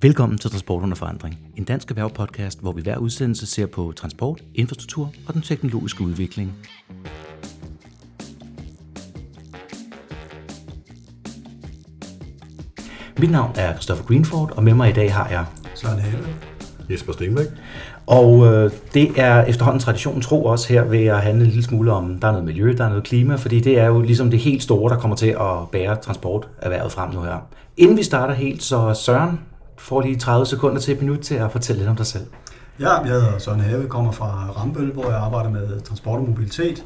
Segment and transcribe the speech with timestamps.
[0.00, 4.42] Velkommen til Transport under forandring, en dansk erhvervpodcast, hvor vi hver udsendelse ser på transport,
[4.54, 6.52] infrastruktur og den teknologiske udvikling.
[13.18, 15.44] Mit navn er Christopher Greenford, og med mig i dag har jeg
[15.74, 16.24] Søren Have.
[16.90, 17.46] Jesper Stenbæk.
[18.06, 21.92] Og øh, det er efterhånden traditionen tro også her ved at handle en lille smule
[21.92, 24.38] om, der er noget miljø, der er noget klima, fordi det er jo ligesom det
[24.38, 27.38] helt store, der kommer til at bære transporterhvervet frem nu her.
[27.76, 29.40] Inden vi starter helt, så Søren
[29.78, 32.26] får lige 30 sekunder til et minut til at fortælle lidt om dig selv.
[32.80, 36.84] Ja, jeg hedder Søren Have, kommer fra Rambøl, hvor jeg arbejder med transport og mobilitet.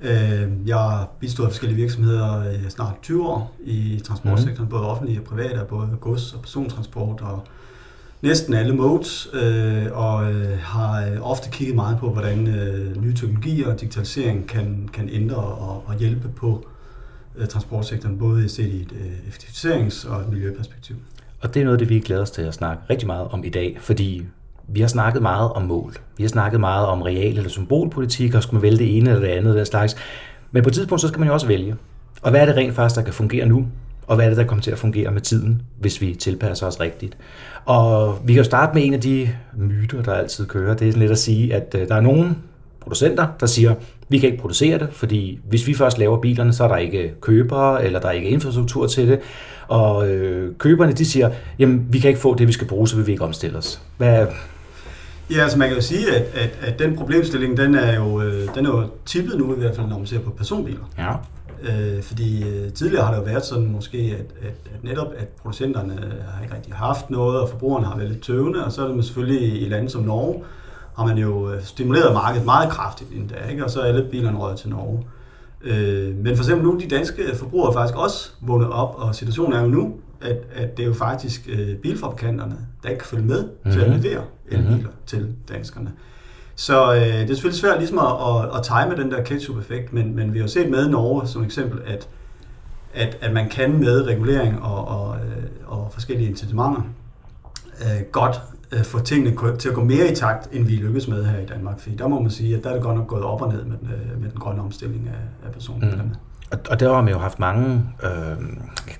[0.00, 5.24] Øh, Jeg har bistået forskellige virksomheder i snart 20 år i transportsektoren, både offentlige og
[5.24, 7.42] private, både gods- og persontransport og
[8.22, 13.14] næsten alle modes, øh, og øh, har øh, ofte kigget meget på, hvordan øh, nye
[13.14, 16.66] teknologier og digitalisering kan, kan ændre og, og hjælpe på
[17.36, 20.96] øh, transportsektoren, både set i et øh, effektiviserings- og et miljøperspektiv.
[21.42, 23.44] Og det er noget af det, vi glæder os til at snakke rigtig meget om
[23.44, 24.22] i dag, fordi
[24.68, 25.94] vi har snakket meget om mål.
[26.16, 29.22] Vi har snakket meget om real- eller symbolpolitik, og skal man vælge det ene eller
[29.22, 29.96] det andet, den slags.
[30.50, 31.76] Men på et tidspunkt, så skal man jo også vælge.
[32.22, 33.66] Og hvad er det rent faktisk, der kan fungere nu?
[34.06, 36.80] Og hvad er det, der kommer til at fungere med tiden, hvis vi tilpasser os
[36.80, 37.16] rigtigt?
[37.64, 40.74] Og vi kan jo starte med en af de myter, der altid kører.
[40.74, 42.38] Det er sådan lidt at sige, at øh, der er nogen
[42.80, 43.74] producenter, der siger,
[44.08, 47.14] vi kan ikke producere det, fordi hvis vi først laver bilerne, så er der ikke
[47.20, 49.20] købere, eller der er ikke infrastruktur til det.
[49.68, 52.96] Og øh, køberne, de siger, jamen vi kan ikke få det, vi skal bruge, så
[52.96, 53.80] vil vi ikke omstille os.
[53.96, 54.26] Hvad,
[55.30, 58.54] Ja, altså man kan jo sige, at, at, at den problemstilling, den er, jo, øh,
[58.54, 60.90] den er jo tippet nu i hvert fald, når man ser på personbiler.
[60.98, 61.12] ja.
[61.62, 65.28] Øh, fordi øh, tidligere har det jo været sådan måske, at, at, at netop at
[65.28, 65.92] producenterne
[66.28, 69.04] har ikke rigtig haft noget, og forbrugerne har været lidt tøvende, og så er det
[69.04, 70.42] selvfølgelig i lande som Norge,
[70.96, 73.64] har man jo øh, stimuleret markedet meget kraftigt endda, ikke?
[73.64, 75.06] og så er alle bilerne røget til Norge.
[75.62, 79.52] Øh, men for eksempel nu, de danske forbrugere er faktisk også vundet op, og situationen
[79.52, 83.24] er jo nu, at, at det er jo faktisk øh, bilfabrikanterne, der ikke kan følge
[83.24, 83.72] med mm-hmm.
[83.72, 84.00] til at Mhm.
[84.00, 84.88] levere elbiler mm-hmm.
[85.06, 85.92] til danskerne.
[86.54, 90.16] Så øh, det er selvfølgelig svært ligesom at, at, at time den der ketchup-effekt, men,
[90.16, 92.08] men vi har jo set med Norge som eksempel, at,
[92.94, 96.82] at, at man kan med regulering og, og, øh, og forskellige incitamenter
[97.80, 98.40] øh, godt
[98.84, 101.80] få tingene til at gå mere i takt, end vi lykkes med her i Danmark.
[101.80, 103.64] Fordi der må man sige, at der er det godt nok gået op og ned
[103.64, 106.02] med den, øh, med den grønne omstilling af, af personbilerne.
[106.02, 106.10] Mm.
[106.50, 108.10] Og, og der har man jo haft mange øh,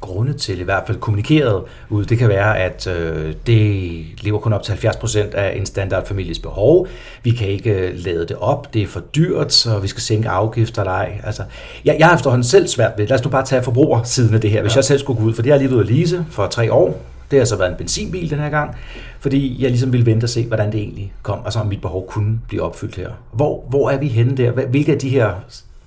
[0.01, 2.05] grunde til, i hvert fald kommunikeret ud.
[2.05, 6.87] Det kan være, at øh, det lever kun op til 70% af en standardfamilies behov.
[7.23, 8.75] Vi kan ikke øh, lade det op.
[8.75, 11.21] Det er for dyrt, så vi skal sænke afgifter eller ej.
[11.25, 11.43] Altså,
[11.85, 14.51] jeg, jeg har efterhånden selv svært ved, lad os nu bare tage forbrugersiden af det
[14.51, 14.77] her, hvis Ja.
[14.77, 16.73] jeg selv skulle gå ud, for det har jeg lige været at lease for tre
[16.73, 17.01] år.
[17.33, 18.77] Det har så været en benzinbil den her gang,
[19.21, 21.81] fordi jeg ligesom ville vente og se, hvordan det egentlig kom, og så om mit
[21.81, 23.11] behov kunne blive opfyldt her.
[23.33, 24.51] Hvor, hvor er vi henne der?
[24.51, 25.35] Hvilke af de her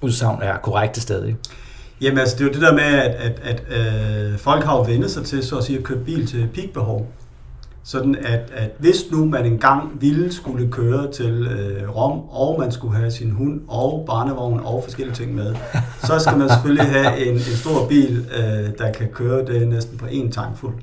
[0.01, 1.35] udsagn er korrekte stadig?
[2.01, 4.81] Jamen altså, det er jo det der med, at, at, at øh, folk har jo
[4.81, 7.11] vendt sig til så at sige at købe bil til peakbehov.
[7.83, 12.71] Sådan at, at hvis nu man engang ville skulle køre til øh, Rom, og man
[12.71, 15.55] skulle have sin hund og barnevogn og forskellige ting med,
[16.03, 19.97] så skal man selvfølgelig have en, en stor bil, øh, der kan køre det næsten
[19.97, 20.75] på én tankfuld.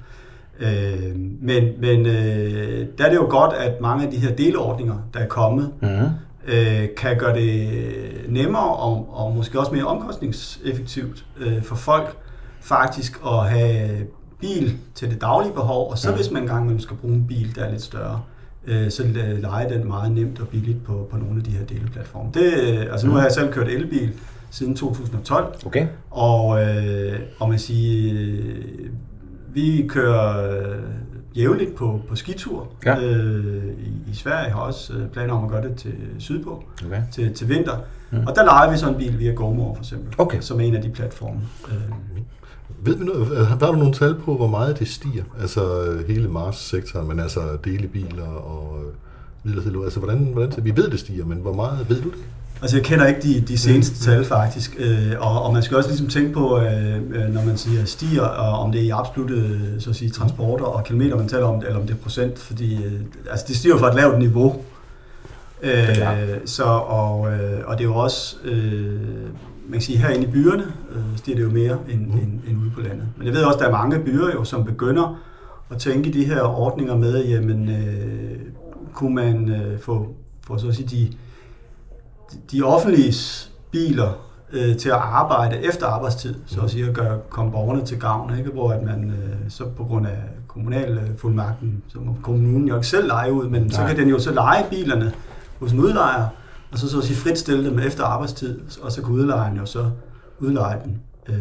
[0.60, 4.94] Øh, men men øh, der er det jo godt, at mange af de her delordninger,
[5.14, 6.08] der er kommet, Mm-hmm.
[6.48, 7.68] øh, kan gøre det
[8.28, 12.16] nemmere og, og måske også mere omkostningseffektivt øh, for folk
[12.60, 13.90] faktisk at have
[14.40, 16.16] bil til det daglige behov, og så Ja.
[16.16, 18.22] hvis man engang imellem skal bruge en bil, der er lidt større,
[18.66, 19.02] øh, så
[19.40, 22.30] leje den meget nemt og billigt på, på nogle af de her deleplatforme.
[22.34, 24.12] Det, øh, altså nu har jeg selv kørt elbil
[24.50, 25.86] siden 2012, Okay.
[26.10, 28.86] og, øh, og man siger, øh,
[29.54, 30.78] vi kører øh,
[31.36, 33.00] jævnligt på, på skitur Ja.
[33.00, 34.38] øh, i, i Sverige.
[34.44, 37.02] Jeg har også øh, planer om at gøre det til sydpå, okay.
[37.12, 37.76] til, til vinter.
[38.10, 38.18] Mm.
[38.26, 40.40] Og der leger vi så en bil via GoMore for eksempel, Okay.
[40.40, 41.40] som er en af de platforme.
[41.68, 41.74] Øh,
[42.84, 43.28] Ved vi noget,
[43.60, 45.24] der er nogle tal på, hvor meget det stiger?
[45.40, 48.78] Altså øh, hele Mars-sektoren, men altså delebiler og
[49.44, 52.18] øh, videre, altså hvordan, hvordan, vi ved det stiger, men hvor meget ved du det?
[52.62, 55.88] Altså jeg kender ikke de, de seneste tal faktisk, øh, og, og man skal også
[55.88, 59.60] ligesom tænke på, øh, øh, når man siger stiger, og om det er i absolutte
[59.80, 62.38] så at sige, transporter og kilometer, man taler om det, eller om det er procent,
[62.38, 62.92] fordi øh,
[63.30, 64.56] altså det stiger fra et lavt niveau.
[65.62, 65.98] Øh,
[66.44, 69.00] så, og, øh, og det er jo også, øh,
[69.66, 70.64] man kan sige, herinde i byerne
[70.94, 72.12] øh, stiger det jo mere end, Mm.
[72.12, 72.18] mm.
[72.18, 73.06] end, end ude på landet.
[73.16, 75.20] Men jeg ved også, at der er mange byer jo, som begynder
[75.70, 78.38] at tænke de her ordninger med, jamen, øh,
[78.94, 80.14] kunne man øh, få,
[80.46, 81.12] få så at sige, de,
[82.52, 83.14] de offentlige
[83.70, 84.08] biler
[84.52, 88.38] øh, til at arbejde efter arbejdstid, så at sige, at gøre, komme borgerne til gavn,
[88.38, 88.50] ikke?
[88.50, 90.18] hvor at man øh, så på grund af
[90.48, 93.70] kommunal øh, fuldmagten, så må kommunen jo ikke selv lege ud, men Nej.
[93.70, 95.12] så kan den jo så lege bilerne
[95.60, 96.26] hos en udlejer,
[96.72, 99.66] og så så at sige frit stille dem efter arbejdstid, og så kan udlejeren jo
[99.66, 99.84] så
[100.38, 101.34] udleje den øh,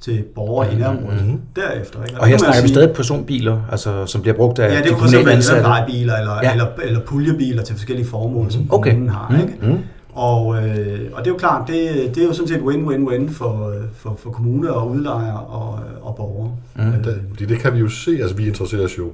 [0.00, 1.40] til borgere i nærområdet Mhm.
[1.56, 2.04] derefter.
[2.04, 2.20] Ikke?
[2.20, 4.72] Og her det kan man snakker vi sige- stadig personbiler, altså, som bliver brugt af
[4.72, 5.62] Ja, det de kunne fx kommunale være ansatte.
[5.62, 6.40] lejebiler eller, Ja.
[6.42, 6.52] ja.
[6.52, 8.90] eller, eller puljebiler til forskellige formål, som Okay.
[8.90, 9.28] kommunen har.
[9.28, 9.58] Mm, Ikke?
[9.62, 9.78] mm.
[10.14, 13.74] Og, øh, og det er jo klart, det, det er jo sådan set win-win-win for,
[13.94, 16.52] for, for kommuner og udlejere og, og borgere.
[16.76, 16.82] Mm.
[16.82, 17.04] Øh,
[17.38, 19.12] Det, det kan vi jo se, altså vi interesserer os jo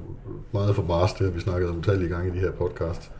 [0.51, 3.11] meget for Mars, det har vi snakket om utallige gange i de her podcast.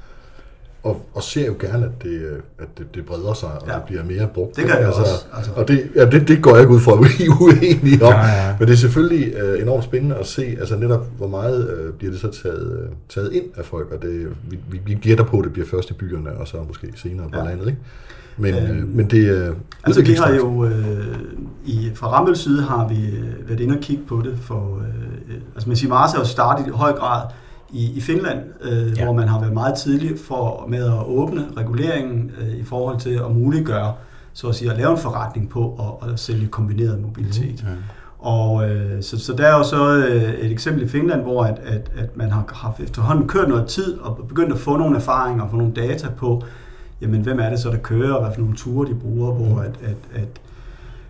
[0.83, 3.73] Og, og ser jo gerne, at det, øh, at det, det breder sig, og ja.
[3.73, 4.55] Det bliver mere brugt.
[4.55, 5.51] Det gør jeg altså, også, altså.
[5.55, 8.13] Og det, ja, det, det går jeg ikke ud fra, at vi er uenige om.
[8.13, 8.55] Ja, ja.
[8.59, 12.11] Men det er selvfølgelig øh, enormt spændende at se, altså netop, hvor meget øh, bliver
[12.11, 15.37] det så taget, øh, taget ind af folk, og det, vi, vi, vi gætter på,
[15.37, 17.43] at det bliver først i byerne, og så måske senere på Ja.
[17.45, 17.79] landet, ikke?
[18.37, 19.53] Men, øh, Øhm, men det er
[19.83, 21.15] Altså vi har jo, øh,
[21.65, 24.77] i, fra Rambøls side har vi øh, været inde og kigge på det, for
[25.29, 27.21] øh, altså man siger, Mars er jo startet i høj grad
[27.71, 29.03] i, i Finland, øh, Ja.
[29.03, 33.09] hvor man har været meget tidlig for med at åbne reguleringen øh, i forhold til
[33.09, 33.93] at muliggøre,
[34.33, 37.63] så at sige, at lave en forretning på at, at sælge kombineret mobilitet.
[37.63, 37.69] Mm.
[38.19, 41.59] Og øh, så, så der er jo så øh, et eksempel i Finland, hvor at,
[41.65, 45.43] at, at man har haft efterhånden kørt noget tid og begyndt at få nogle erfaringer
[45.43, 46.43] og få nogle data på,
[47.01, 49.59] jamen hvem er det så, der kører, og hvad for nogle ture de bruger, hvor
[49.59, 50.27] at, at, at,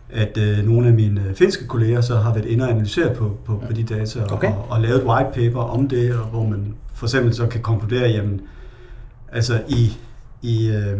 [0.10, 3.64] at øh, nogle af mine finske kolleger så har været inde og analyseret på, på,
[3.68, 4.52] på de data og, Okay.
[4.52, 7.62] og, og lavet et white paper om det, og hvor man for eksempel så kan
[7.62, 8.42] konkludere, jamen
[9.32, 9.98] altså i,
[10.42, 11.00] i, øh,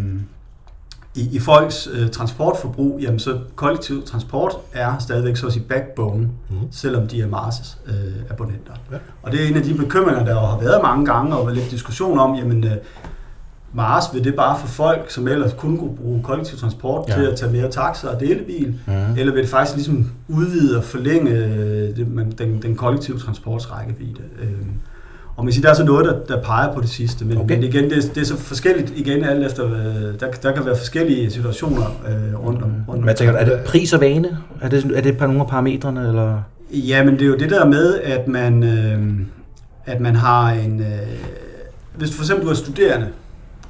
[1.16, 6.30] i, i folks øh, transportforbrug, jamen så kollektiv transport er stadigvæk så at sige backbone,
[6.50, 6.68] Mhm.
[6.72, 8.74] selvom de er Mars' øh, abonnenter.
[8.92, 8.98] Ja.
[9.24, 11.72] Og det er en af de bekymringer, der har været mange gange, og været lidt
[11.72, 12.72] diskussion om, jamen øh,
[13.74, 17.14] Mars, vil det bare for folk, som ellers kun kunne bruge kollektiv transport Ja.
[17.14, 17.20] ja.
[17.22, 18.94] til at tage mere taxa og delebil, Mm.
[19.18, 23.72] eller vil det faktisk ligesom udvide og forlænge øh, det, man, den, den kollektive transports
[23.72, 24.22] rækkevidde?
[24.42, 24.70] Øhm,
[25.36, 27.56] og man siger, der er så noget, der, der peger på det sidste, men, Okay.
[27.56, 30.66] men igen, det, er- det er så forskelligt igen alt efter, øh, der, der kan
[30.66, 32.72] være forskellige situationer øh, rundt om.
[32.88, 34.38] Rundt Men jeg tænker, er det pris og vane?
[34.62, 36.42] Er det, er det par nogle af parametrene, eller?
[36.72, 39.00] Ja, men det er jo det der med, at man, øh,
[39.86, 40.80] at man har en...
[40.80, 40.86] Øh,
[41.96, 43.08] hvis du for eksempel du er studerende,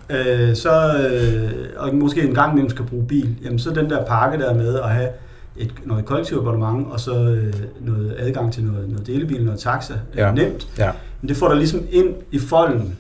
[0.10, 4.06] øh, så, øh, og måske en gang imellem skal bruge bil, jamen så den der
[4.06, 5.10] pakke der med at have
[5.58, 9.94] et, noget kollektivt abonnement, og så øh, noget adgang til noget, noget delebil, noget taxa,
[10.16, 10.28] Ja.
[10.28, 10.34] ja.
[10.34, 10.68] nemt.
[10.78, 10.90] Ja.
[11.22, 12.96] Men det får dig ligesom ind i folden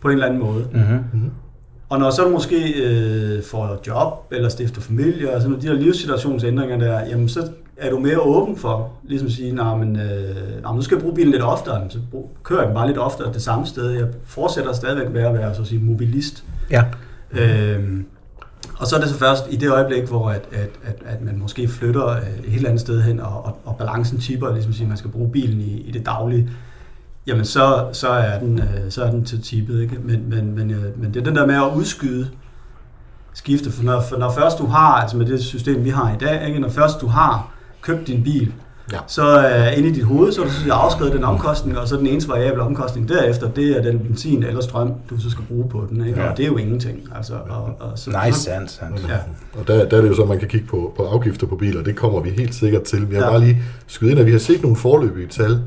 [0.00, 0.66] på en eller anden måde.
[0.72, 0.98] Mm-hmm.
[1.12, 1.30] Mhm.
[1.88, 5.72] Og når så du måske øh, får job, eller stifter familie, og sådan nogle, de
[5.72, 9.96] der livssituationsændringer der, jamen så er du mere åben for, ligesom at sige, nej, men,
[9.96, 12.74] øh, nej, men nu skal jeg bruge bilen lidt oftere, så brug, kører jeg den
[12.74, 13.90] bare lidt oftere det samme sted.
[13.90, 16.44] Jeg fortsætter stadigvæk med at være så at sige, mobilist.
[16.70, 16.84] Ja.
[17.32, 18.06] Øhm,
[18.78, 21.38] og så er det så først i det øjeblik, hvor at, at, at, at man
[21.38, 24.76] måske flytter øh, et helt andet sted hen, og, og, og balancen tipper, ligesom at
[24.76, 26.50] sige, man skal bruge bilen i, i det daglige,
[27.26, 29.82] jamen så, så, er, den, øh, så er den til tippet.
[29.82, 29.96] Ikke?
[30.02, 32.28] Men, men, men, øh, men det er den der med at udskyde
[33.34, 36.16] skifte, for når, for når først du har, altså med det system, vi har i
[36.20, 36.58] dag, ikke?
[36.58, 37.53] når først du har
[37.84, 38.52] købt din bil,
[38.92, 38.98] Ja.
[39.06, 41.96] så øh, inde i dit hoved, så har du så afskrevet den omkostning, og så
[41.96, 45.68] den eneste variable omkostning derefter, det er den benzin eller strøm, du så skal bruge
[45.68, 46.06] på den.
[46.06, 46.20] Ikke?
[46.20, 46.30] Ja.
[46.30, 46.98] Og det er jo ingenting.
[47.16, 49.06] Altså, og, og så, Nice, så, sandt, sandt.
[49.08, 49.16] Ja.
[49.60, 51.56] Og der, der er det jo så, at man kan kigge på, på afgifter på
[51.56, 52.98] biler, det kommer vi helt sikkert til.
[53.00, 53.30] Men jeg vil Ja.
[53.30, 55.60] bare lige skyde ind, at vi har set nogle forløbige tal,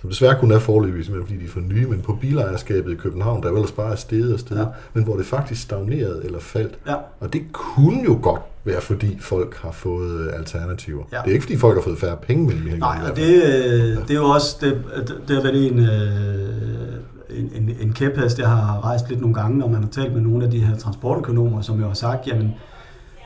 [0.00, 2.96] som desværre kun er forløbige, simpelthen fordi de er for nye, men på bilejerskabet i
[2.96, 4.60] København, der er ellers bare steget og steget.
[4.60, 4.66] Ja.
[4.94, 6.74] men hvor det faktisk stagnerede eller faldt.
[6.88, 6.94] Ja.
[7.20, 11.04] Og det kunne jo godt være, fordi folk har fået øh, alternativer.
[11.12, 11.16] Ja.
[11.24, 13.96] Det er ikke, fordi folk har fået færre penge mellem de Nej, og det, øh,
[14.02, 14.82] det er jo også, det,
[15.28, 19.58] det har været en, øh, en, en, en kæphest, jeg har rejst lidt nogle gange,
[19.58, 22.50] når man har talt med nogle af de her transportøkonomer, som jo har sagt, jamen,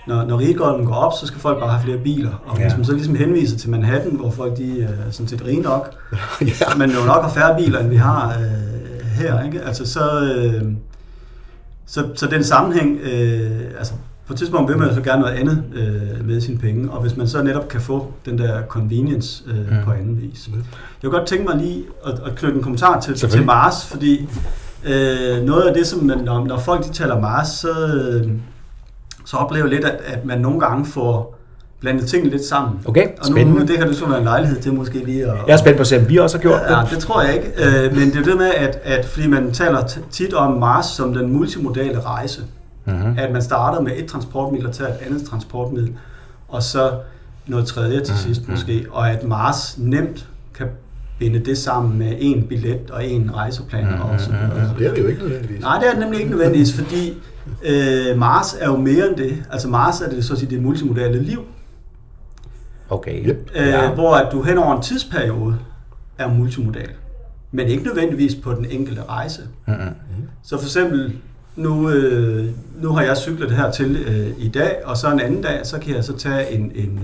[0.06, 2.42] når, når rigolden går op, så skal folk bare have flere biler.
[2.46, 2.62] Og Ja.
[2.62, 5.94] hvis man så ligesom henviser til Manhattan, hvor folk de er sådan set rige nok,
[6.40, 6.74] ja.
[6.78, 9.60] men jo nok har færre biler, end vi har øh, her, ikke?
[9.62, 10.72] Altså så, øh,
[11.86, 13.92] så, så den sammenhæng, øh, altså
[14.28, 17.02] på et tidspunkt vil man jo så gerne noget andet øh, med sine penge, og
[17.02, 19.84] hvis man så netop kan få den der convenience øh, mm.
[19.84, 20.48] på anden vis.
[21.02, 23.44] Jeg kunne godt tænke mig lige at, at knytte en kommentar til, til.
[23.44, 24.28] Mars, fordi
[24.84, 28.30] øh, noget af det, som man, når, når folk de taler Mars, så, øh,
[29.26, 31.38] så oplever jeg lidt, at, at man nogle gange får
[31.80, 32.80] blandet tingene lidt sammen.
[32.84, 33.66] Okay, Og nu, spændende.
[33.66, 35.80] det kan det så være en lejlighed til måske lige at, Jeg er spændt på
[35.80, 36.90] at se, om vi også har gjort Ja, det.
[36.90, 37.46] det tror jeg ikke.
[37.86, 41.14] Øh, Men det er det med, at, at fordi man taler tit om Mars som
[41.14, 42.40] den multimodale rejse,
[42.92, 43.14] Mm-hmm.
[43.18, 45.92] at man starter med et transportmiddel og tager et andet transportmiddel,
[46.48, 46.90] og så
[47.46, 48.50] noget tredje til Mm, sidst mm.
[48.50, 50.66] måske, og at Mars nemt kan
[51.18, 54.46] binde det sammen med en billet og en rejseplan Mm, og så videre.
[54.68, 54.74] mm.
[54.78, 55.60] Det er det jo ikke nødvendigvis.
[55.60, 57.12] Nej, det er det nemlig ikke nødvendigvis, fordi
[57.64, 59.42] øh, Mars er jo mere end det.
[59.50, 61.40] Altså Mars er det så at sige det multimodale liv,
[62.90, 63.26] Okay.
[63.28, 63.50] Yep.
[63.54, 63.90] øh, Ja.
[63.90, 65.56] hvor at du hen over en tidsperiode
[66.18, 66.88] er multimodal.
[67.52, 69.40] Men ikke nødvendigvis på den enkelte rejse.
[69.66, 69.82] Mm-hmm.
[70.42, 71.16] Så for eksempel,
[71.58, 72.44] nu, øh,
[72.82, 75.94] nu har jeg cyklet hertil øh, i dag, og så en anden dag, så kan
[75.94, 77.00] jeg så tage en, en,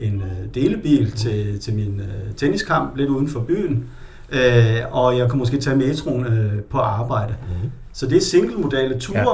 [0.00, 3.84] øh, en øh, delebil til, til min øh, tenniskamp lidt uden for byen,
[4.30, 7.34] øh, og jeg kan måske tage metroen øh, på arbejde.
[7.48, 7.70] Mm.
[7.92, 9.24] Så det er single-modale ture, ja.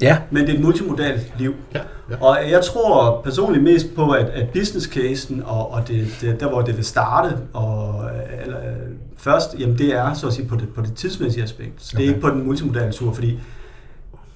[0.00, 1.54] Ja, men det er et multimodalt liv.
[1.74, 2.16] Ja, ja.
[2.20, 6.48] Og jeg tror personligt mest på, at, at business casen, og, og det, det, der
[6.48, 8.04] hvor det vil starte, og,
[8.44, 11.72] eller, øh, først, jamen det er så at sige på det, på det tidsmæssige aspekt.
[11.78, 12.08] Så det er Okay.
[12.08, 13.38] ikke på den multimodale tur, fordi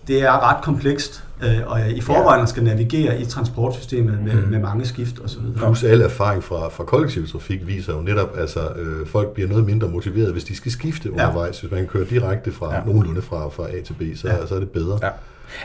[0.09, 4.49] det er ret komplekst, øh, og i forvejen skal navigere i transportsystemet med, Mm.
[4.51, 5.41] med mange skift osv.
[5.57, 9.65] Plus al erfaring fra, fra kollektiv trafik viser jo netop, altså øh, folk bliver noget
[9.65, 11.13] mindre motiveret, hvis de skal skifte Ja.
[11.27, 11.61] undervejs.
[11.61, 12.79] Hvis man kører direkte fra Ja.
[12.79, 12.85] ja.
[12.87, 14.37] nogenlunde fra, fra A til B, så, Ja.
[14.37, 14.47] ja.
[14.47, 14.99] så er det bedre.
[15.03, 15.09] Ja.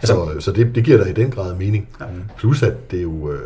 [0.01, 1.87] Altså, så så det, det giver da i den grad mening.
[1.99, 2.05] Ja.
[2.37, 3.39] Plus at det er jo, øh,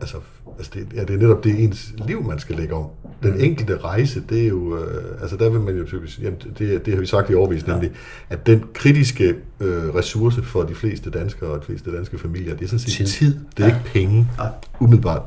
[0.00, 0.16] altså,
[0.58, 2.86] altså det, ja, det er netop det ens liv, man skal lægge om.
[3.22, 3.40] Den Mm.
[3.40, 6.94] enkelte rejse, det er jo, øh, altså der vil man jo typisk, jamen, det, det
[6.94, 7.72] har vi sagt i overvis, Ja.
[7.72, 7.90] nemlig,
[8.30, 12.64] at den kritiske øh, ressource for de fleste danskere og de fleste danske familier, det
[12.64, 13.06] er sådan set Tid.
[13.06, 13.34] tid.
[13.56, 13.74] Det er Ja.
[13.74, 14.48] ikke penge, Nej.
[14.80, 15.22] umiddelbart.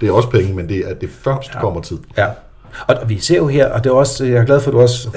[0.00, 1.60] Det er også penge, men det er, at det først Ja.
[1.60, 1.98] kommer tid.
[2.18, 2.26] Ja.
[2.88, 4.80] Og vi ser jo her, og det er også, jeg er glad for, at du
[4.80, 5.08] også,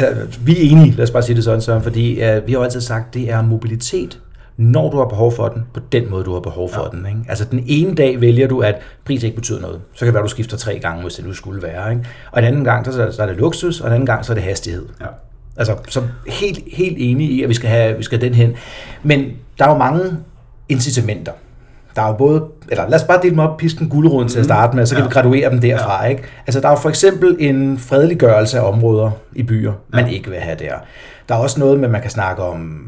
[0.45, 2.61] vi er enige, lad os bare sige det sådan, Søren, fordi uh, vi har jo
[2.63, 4.19] altid sagt, det er mobilitet,
[4.59, 6.97] når du har behov for den, på den måde, du har behov for ja.
[6.97, 7.05] den.
[7.05, 7.19] Ikke?
[7.29, 8.75] Altså den ene dag vælger du, at
[9.05, 9.81] pris ikke betyder noget.
[9.93, 11.91] Så kan det være, at du skifter tre gange, hvis det nu skulle være.
[11.91, 12.05] Ikke?
[12.31, 14.35] Og en anden gang, så, så er det luksus, og en anden gang, så er
[14.35, 14.85] det hastighed.
[15.01, 15.05] Ja.
[15.57, 18.53] Altså, så helt, helt enig i, at vi skal have vi skal have den hen.
[19.03, 19.25] Men
[19.59, 20.01] der er jo mange
[20.69, 21.31] incitamenter.
[21.95, 24.45] Der er jo både, eller lad os bare dele dem op, pisken guleroden til at
[24.45, 25.07] starte med, så kan Ja.
[25.07, 26.05] vi graduere dem derfra.
[26.05, 26.23] Ikke?
[26.47, 30.11] Altså, der er jo for eksempel en fredeliggørelse af områder i byer, man Ja.
[30.11, 30.73] ikke vil have der.
[31.29, 32.85] Der er også noget med, man kan snakke om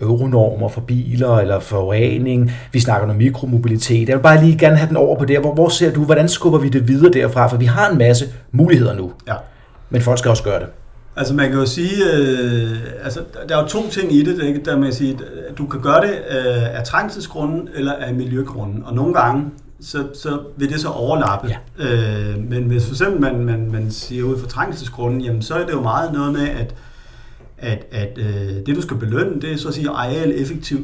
[0.00, 2.52] euronormer for biler eller forurening.
[2.72, 4.08] Vi snakker om mikromobilitet.
[4.08, 5.38] Jeg vil bare lige gerne have den over på det.
[5.38, 7.46] Hvor, hvor ser du, hvordan skubber vi det videre derfra?
[7.46, 9.34] For vi har en masse muligheder nu, Ja.
[9.90, 10.66] men folk skal også gøre det.
[11.16, 12.70] Altså man kan jo sige, øh,
[13.04, 14.60] altså der er jo to ting i det, ikke?
[14.64, 15.18] der man kan sige,
[15.50, 19.44] at du kan gøre det øh, af trængselsgrunden eller af miljøgrunden, og nogle gange
[19.80, 21.48] så, så vil det så overlappe.
[21.78, 21.84] Ja.
[21.84, 25.64] Øh, men hvis for eksempel man, man, man siger ud for trængselsgrunden, jamen så er
[25.66, 26.74] det jo meget noget med, at,
[27.58, 30.78] at, at øh, det du skal belønne, det er så at sige areal-effektiv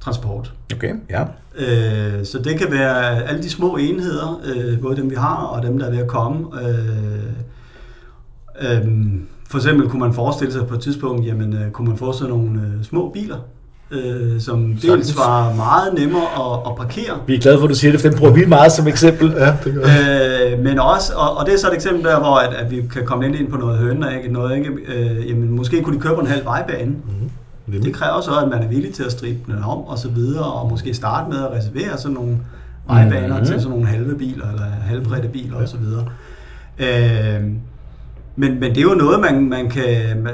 [0.00, 0.52] transport.
[0.74, 1.22] Okay, ja.
[1.58, 5.62] Øh, så det kan være alle de små enheder, øh, både dem vi har og
[5.62, 6.46] dem, der er ved at komme.
[6.62, 7.22] Øh,
[8.60, 8.86] øh,
[9.50, 12.34] for eksempel kunne man forestille sig på et tidspunkt, jamen øh, kunne man få sådan
[12.34, 13.38] nogle øh, små biler,
[13.90, 17.74] øh, som dels var meget nemmere at, at parkere, Vi er glade for, at du
[17.74, 19.30] siger det, for den bruger vi meget som eksempel.
[19.36, 19.82] Ja, det gør.
[20.52, 22.82] Øh, men også, og, og det er så et eksempel der, hvor at, at vi
[22.92, 24.32] kan komme lidt ind på noget høne, ikke?
[24.32, 24.70] Noget, ikke?
[24.70, 26.90] Øh, jamen, måske kunne de køre på en halv vejbane.
[26.90, 27.82] Mm-hmm.
[27.82, 30.44] Det kræver så, at man er villig til at stribe den om og så videre,
[30.44, 32.36] og måske starte med at reservere sådan nogle
[32.86, 33.38] vejbaner Mhm.
[33.38, 33.44] mm.
[33.46, 36.04] til sådan nogle halve biler, eller halvbredte biler og så videre.
[36.78, 37.42] Øh,
[38.36, 40.28] men, men det er jo noget, man, man kan,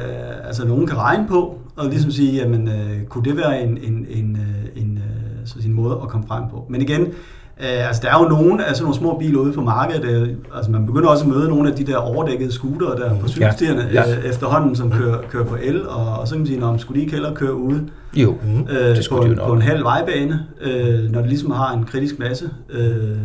[0.46, 4.06] altså nogen kan regne på, og ligesom sige, jamen, øh, kunne det være en, en,
[4.10, 4.36] en,
[4.76, 6.66] øh, en, øh, så sige, en måde at komme frem på.
[6.68, 9.60] Men igen, øh, altså der er jo nogle af sådan nogle små biler ude på
[9.60, 13.18] markedet, øh, altså man begynder også at møde nogle af de der overdækkede scootere der
[13.20, 14.28] på cykelstierne Ja, ja, ja.
[14.28, 17.04] efterhånden, som kører, kører på el, og, og så kan man sige, om skulle de
[17.04, 18.60] ikke hellere køre ude Jo, Mm.
[18.70, 19.48] øh, Det skulle på, de en, jo nok.
[19.48, 22.50] på en halv vejbane, øh, når det ligesom har en kritisk masse.
[22.70, 23.18] Øh,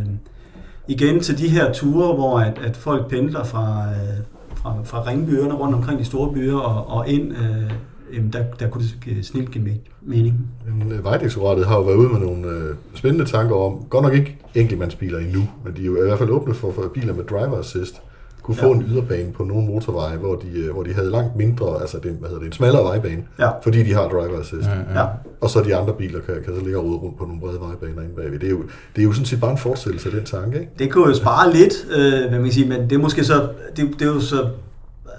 [0.88, 4.24] igen til de her ture, hvor at, at folk pendler fra, øh,
[4.56, 7.72] fra, fra ringbyerne rundt omkring de store byer og, og ind, øh,
[8.14, 10.48] jamen der, der kunne det give- snilt give me- mening.
[10.80, 14.14] Men, øh, Vejdirektoratet har jo været ude med nogle øh, spændende tanker om, godt nok
[14.14, 17.24] ikke enkeltmandsbiler endnu, men de er jo i hvert fald åbne for, for biler med
[17.24, 18.02] driver assist,
[18.42, 18.74] kunne få Ja.
[18.74, 22.12] en yderbane på nogle motorveje, hvor de, øh, hvor de havde langt mindre, altså det,
[22.12, 23.50] hvad hedder det, en smallere vejbane, Ja.
[23.64, 24.54] fordi de har driver assist.
[24.70, 25.06] Mm, Ja.
[25.42, 27.60] Og så de andre biler kan, kan så ligge og rode rundt på nogle brede
[27.60, 28.40] vejbaner inde bagved.
[28.40, 28.62] Det er jo,
[28.96, 30.72] det er jo sådan set bare en forestillelse af den tanke, ikke?
[30.80, 33.50] Det kunne jo spare lidt, øh, hvad man kan sige, men det er måske så,
[33.78, 34.50] det, det er jo så,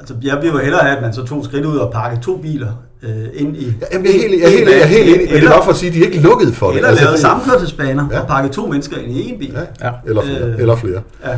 [0.00, 2.36] altså jeg vil jo hellere have, at man så tog skridt ud og pakkede to
[2.36, 3.64] biler øh, ind i...
[3.66, 5.36] Ja, Jamen, jeg er helt, jeg er helt, jeg er helt enig, men det er
[5.36, 6.76] Eller- bare for at sige, at de er ikke lukket for det.
[6.76, 8.20] Eller altså, lavet sammenkørselsbaner Ja.
[8.20, 9.52] og pakket to mennesker ind i en bil.
[9.80, 9.92] Ja, Ja.
[10.06, 10.42] eller flere.
[10.42, 10.54] Øh.
[10.58, 11.00] eller flere.
[11.24, 11.30] Ja.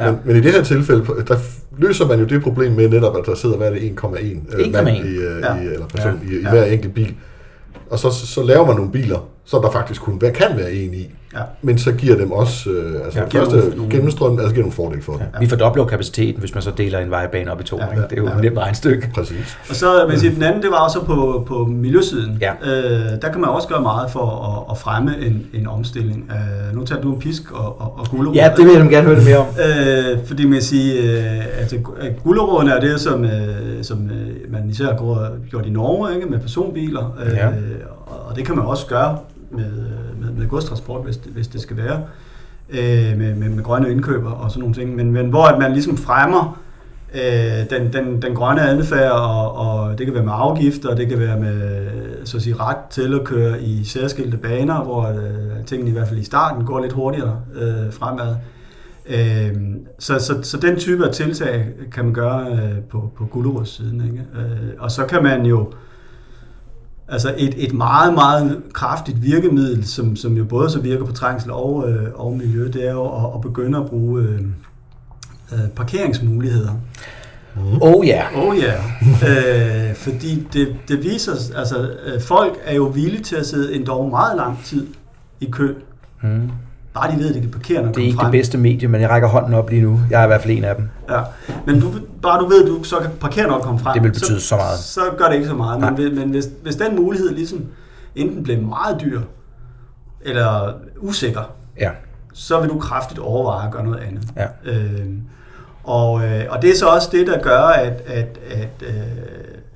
[0.00, 0.10] Ja.
[0.10, 1.36] Men, men i det her tilfælde, der
[1.78, 4.72] løser man jo det problem med netop, at der sidder, hvad er det, 1,1 øh,
[4.72, 4.90] mand 1,1.
[4.90, 5.54] i, øh, Ja.
[5.54, 6.36] i, eller person Ja.
[6.36, 7.14] i, i hver enkelt bil.
[7.90, 10.94] Og så, så laver man nogle biler, som der faktisk kun være, kan være en
[10.94, 11.42] i, Ja.
[11.62, 13.24] men så giver dem også, øh, altså Ja.
[13.24, 15.20] ja, Giver første gennemstrøm, altså giver nogle fordele for dem.
[15.34, 15.38] Ja.
[15.40, 17.78] Vi fordobler jo kapaciteten, hvis man så deler en vejbane op i to.
[17.78, 18.02] Ja, ikke?
[18.02, 18.34] Det er jo ja.
[18.36, 19.10] et nemt regnstykke.
[19.14, 19.58] Præcis.
[19.70, 22.38] Og så vil jeg sige, den anden, det var også på, på miljøsiden.
[22.40, 22.52] Ja.
[22.64, 24.26] Øh, der kan man også gøre meget for
[24.66, 26.30] at, at fremme en, en omstilling.
[26.30, 28.34] Øh, nu tager du en pisk og, og, og gulerod.
[28.34, 29.46] Ja, det vil jeg nemlig gerne høre lidt mere om.
[30.16, 33.30] Øh, fordi man kan sige, øh, altså, at guleroderne er det, som, øh,
[33.82, 37.16] som øh, man især går, gjort i Norge ikke, med personbiler.
[37.26, 37.46] Øh, Ja.
[38.06, 39.18] og, og det kan man også gøre
[39.50, 39.64] med,
[40.36, 42.02] med, godstransport, hvis det, hvis det skal være.
[42.70, 44.96] Øh, med, med, med grønne indkøber og sådan nogle ting.
[44.96, 46.60] Men, men hvor at man ligesom fremmer
[47.14, 51.18] øh, den, den, den grønne adfærd, og, og det kan være med afgifter, det kan
[51.18, 51.86] være med
[52.26, 56.08] så at sige, ret til at køre i særskilte baner, hvor øh, tingene i hvert
[56.08, 58.36] fald i starten går lidt hurtigere øh, fremad.
[59.06, 59.56] Øh,
[59.98, 64.04] så, så, så den type af tiltag kan man gøre øh, på, på gulderudssiden.
[64.04, 64.24] Ikke?
[64.34, 65.72] Øh, og så kan man jo,
[67.08, 71.50] altså et, et meget, meget kraftigt virkemiddel, som, som jo både så virker på trængsel
[71.50, 74.40] og, øh, og miljø, det er jo at, at begynde at bruge øh,
[75.52, 76.72] øh, parkeringsmuligheder.
[77.80, 78.24] Oh ja.
[78.34, 78.74] Oh ja,
[79.26, 79.88] yeah.
[79.90, 83.92] øh, fordi det, det viser, altså øh, folk er jo villige til at sidde endda
[83.92, 84.86] meget lang tid
[85.40, 85.74] i kø.
[86.22, 86.50] Mm.
[86.96, 88.24] Bare de ved, at de kan parkere, når Det er ikke frem.
[88.32, 90.00] det bedste medie, men jeg rækker hånden op lige nu.
[90.10, 90.88] Jeg er i hvert fald en af dem.
[91.10, 91.20] Ja.
[91.66, 93.94] Men du, bare du ved, at du så kan parkere, når du kommer frem.
[93.94, 94.78] Det vil betyde så meget.
[94.78, 95.80] Så gør det ikke så meget.
[95.80, 95.90] Nej.
[95.90, 97.64] Men, hvis- men hvis, hvis den mulighed ligesom
[98.14, 99.20] enten bliver meget dyr,
[100.24, 101.90] eller usikker, Ja.
[102.32, 104.24] så vil du kraftigt overveje at gøre noget andet.
[104.36, 104.46] Ja.
[104.72, 105.20] Øhm,
[105.84, 108.94] og, øh, og det er så også det, der gør, at, at, at øh,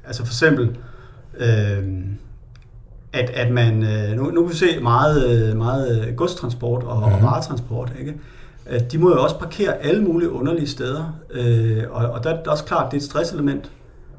[0.07, 0.77] altså for eksempel,
[1.39, 1.85] øh,
[3.13, 7.15] at, at man, øh, nu, nu kan vi se meget, øh, meget godstransport og, mm-hmm.
[7.15, 8.15] og varetransport, ikke?
[8.93, 12.47] De må jo også parkere alle mulige underlige steder, øh, og, og der er det
[12.47, 13.71] også klart, det er et stresselement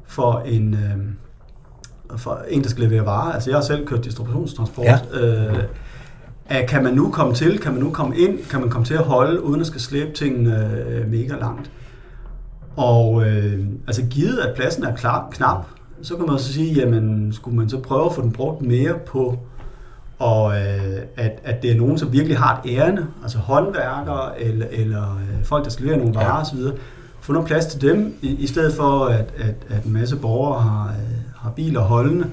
[0.04, 3.32] for en, øh, for en, der skal levere varer.
[3.32, 4.86] Altså jeg har selv kørt distributionstransport.
[4.86, 5.20] Ja.
[5.20, 5.64] Øh,
[6.46, 8.94] at kan man nu komme til, kan man nu komme ind, kan man komme til
[8.94, 11.70] at holde, uden at skal slæbe tingene øh, mega langt.
[12.76, 15.66] Og øh, altså givet, at pladsen er klar, knap,
[16.02, 18.94] så kan man så sige, jamen skulle man så prøve at få den brugt mere
[19.06, 19.38] på,
[20.18, 24.66] og øh, at, at det er nogen, som virkelig har et ærende, altså håndværkere eller,
[24.70, 26.40] eller øh, folk, der skal levere nogle varer Ja.
[26.40, 26.58] osv.,
[27.20, 30.62] få noget plads til dem, i, i stedet for, at, at, at en masse borgere
[30.62, 32.26] har, øh, har biler holdende,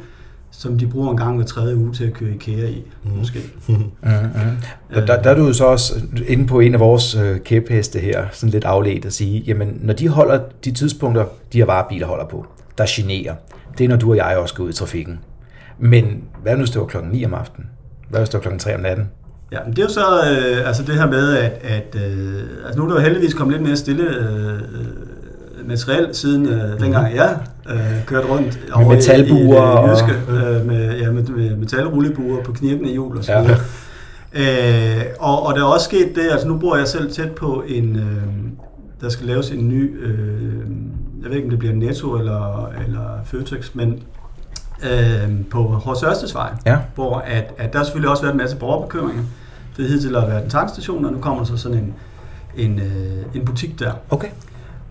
[0.51, 3.11] som de bruger en gang hver tredje uge til at køre IKEA i, mm.
[3.17, 3.39] måske.
[3.67, 4.57] Mm-hmm.
[4.93, 5.93] Der, der, der er du så også
[6.27, 9.93] inde på en af vores øh, kæpheste her, sådan lidt afledt at sige, jamen når
[9.93, 12.45] de holder de tidspunkter, de her varebiler holder på,
[12.77, 13.35] der generer,
[13.77, 15.19] det er når du og jeg også går ud i trafikken.
[15.79, 17.69] Men hvad nu hvis det var klokken 9 om aftenen?
[18.09, 19.05] Hvad hvis det var klokken 3 om natten?
[19.51, 22.79] Ja, men det er jo så øh, altså det her med, at, at øh, altså
[22.79, 27.15] nu er der jo heldigvis kommet lidt mere stille øh, øh, materiel, siden øh, dengang
[27.15, 27.37] jeg
[27.69, 31.55] øh, kørte rundt over i- metalbuer i det jyske, og- øh, med, ja, med, med
[31.55, 33.57] metalrullebuer på knirkende hjul og så videre.
[34.33, 37.63] Øh, og, og der er også sket det, altså nu bor jeg selv tæt på
[37.67, 38.23] en, øh,
[39.01, 40.61] der skal laves en ny, øh,
[41.21, 44.03] jeg ved ikke om det bliver Netto eller, eller Føtex, men
[44.83, 46.77] øh, på Horst Ørstedsvej, Ja.
[46.95, 49.23] hvor at, at der har selvfølgelig også været en masse borgerbekymringer,
[49.73, 51.93] for det hed til at være en tankstation, og nu kommer der så sådan en,
[52.57, 53.91] en, øh, en butik der.
[54.09, 54.27] Okay.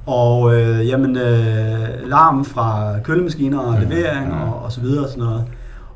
[0.07, 3.89] Og øh, jamen, øh, larm fra kølemaskiner og Mhm.
[3.89, 5.45] levering og, og så videre og sådan noget.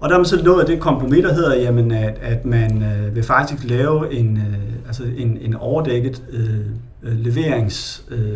[0.01, 2.83] Og der er man så nået af det kompromis, der hedder, jamen, at, at man
[2.83, 6.67] øh, vil faktisk lave en, øh, altså en, en overdækket øh,
[7.03, 8.33] leveringsgarage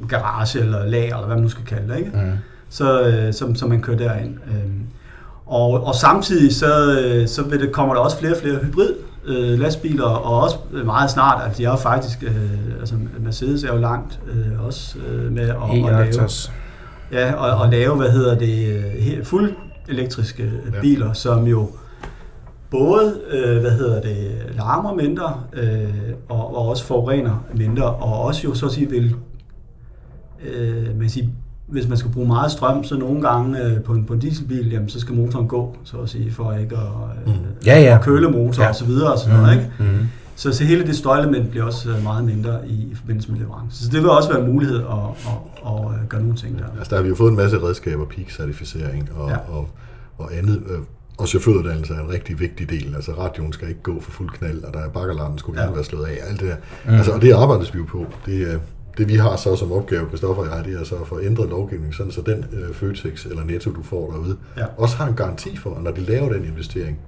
[0.00, 2.10] øh, garage eller lager, eller hvad man nu skal kalde det, ikke?
[2.14, 2.32] Mm.
[2.70, 4.34] Så, øh, som, som man kører derind.
[4.46, 4.86] Øhm,
[5.46, 8.94] og, og samtidig så, øh, så vil det, kommer der også flere og flere hybrid
[9.26, 13.80] øh, lastbiler, og også meget snart, altså de er faktisk, øh, altså Mercedes er jo
[13.80, 16.28] langt øh, også øh, med at, at lave,
[17.12, 19.52] ja, og, og lave, hvad hedder det, øh, he- fuld
[19.88, 20.80] elektriske ja.
[20.80, 21.70] biler, som jo
[22.70, 25.88] både, øh, hvad hedder det, larmer mindre, øh,
[26.28, 29.14] og, og også forurener mindre, og også jo så at sige vil,
[30.48, 31.30] øh, man kan sige,
[31.66, 34.70] hvis man skal bruge meget strøm, så nogle gange øh, på, en, på en dieselbil,
[34.72, 36.82] jamen, så skal motoren gå, så at sige, for ikke at,
[37.26, 37.40] øh, Mm.
[37.66, 37.94] Ja, ja.
[37.94, 38.68] at køle motor Ja.
[38.68, 39.70] og så videre og sådan noget, ikke?
[39.78, 40.06] Mm.
[40.36, 43.84] Så, så hele det støjelement bliver også øh, meget mindre i, i forbindelse med leverance.
[43.84, 46.64] Så det vil også være en mulighed at, at, at, at gøre nogle ting der.
[46.78, 49.34] Altså, der har vi jo fået en masse redskaber, peak-certificering og, ja.
[49.34, 49.40] Ja.
[49.56, 49.68] og,
[50.18, 50.62] og andet.
[50.70, 50.78] øh,
[51.18, 52.94] Og chaufføruddannelse er en rigtig vigtig del.
[52.94, 55.74] Altså radioen skal ikke gå for fuld knald, og der er bakkerlarmen skulle gerne Ja.
[55.74, 56.18] være slået af.
[56.28, 56.56] Alt det der.
[56.86, 56.94] Mm.
[56.94, 58.06] Altså, og det arbejdes vi jo på.
[58.26, 58.58] Det, er,
[58.98, 61.48] det vi har så som opgave, Kristoffer og jeg, det er så at få ændret
[61.48, 64.64] lovgivningen, sådan så den øh, Føtex eller Netto, du får derude, Ja.
[64.76, 66.98] også har en garanti for, at når de laver den investering,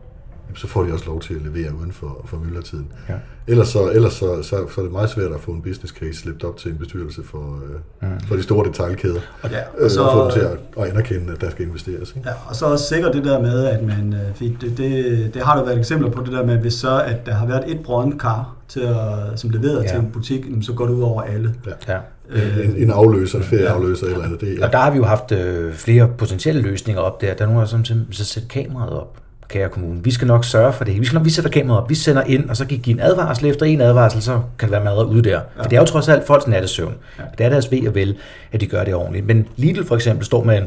[0.51, 2.87] jamen, så får de også lov til at levere uden for, for myldretiden.
[3.09, 3.15] Ja.
[3.47, 6.13] Ellers, så, ellers så, så, så er det meget svært at få en business case
[6.15, 7.61] slæbt op til en bestyrelse for,
[8.03, 8.21] øh, mm.
[8.29, 9.21] for de store detaljkæder.
[9.45, 12.13] Ja, Øh, og, så, og få dem til at, at anerkende, at der skal investeres.
[12.17, 12.29] Ikke?
[12.29, 15.57] Ja, og så også sikkert det der med, at man, øh, det, det, det har
[15.57, 18.21] der været eksempler på, det der med, hvis så, at der har været et brøndent
[18.21, 18.97] kar, til at,
[19.41, 19.83] som leveret Ja.
[19.83, 19.89] ja.
[19.89, 21.55] til en butik, så går det ud over alle.
[21.89, 21.99] Ja.
[22.31, 24.41] Øh, En, en afløser, en ferieafløser eller andet.
[24.41, 27.35] Det, Og der har vi jo haft øh, flere potentielle løsninger op der.
[27.35, 29.17] Der er nogen, der som så sætte kameraet op,
[29.51, 30.05] kære kommune.
[30.05, 31.01] Vi skal nok sørge for det.
[31.01, 31.91] Vi skal nok, vi sætter kameraet op.
[31.91, 33.47] Vi sender ind, og så kan I give en advarsel.
[33.47, 35.41] Efter en advarsel, så kan det være mad ude der.
[35.57, 36.95] For det er jo trods alt folks nattesøvn.
[37.19, 37.25] Ja.
[37.39, 38.17] Det er deres ved og vel,
[38.53, 39.27] at de gør det ordentligt.
[39.27, 40.65] Men Lidl for eksempel står med en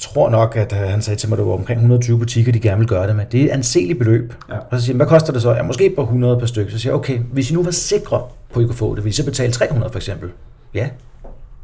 [0.00, 2.60] tror nok, at øh, han sagde til mig, at det var omkring 120 butikker, de
[2.60, 3.24] gerne vil gøre det med.
[3.32, 4.34] Det er et anseligt beløb.
[4.48, 4.54] Ja.
[4.54, 5.54] Og så siger han, hvad koster det så?
[5.54, 6.72] Ja, måske på 100 per stykke.
[6.72, 8.22] Så siger jeg, okay, hvis I nu var sikre
[8.52, 10.30] på, at I kunne få det, vil I så betale 300 for eksempel?
[10.74, 10.88] Ja.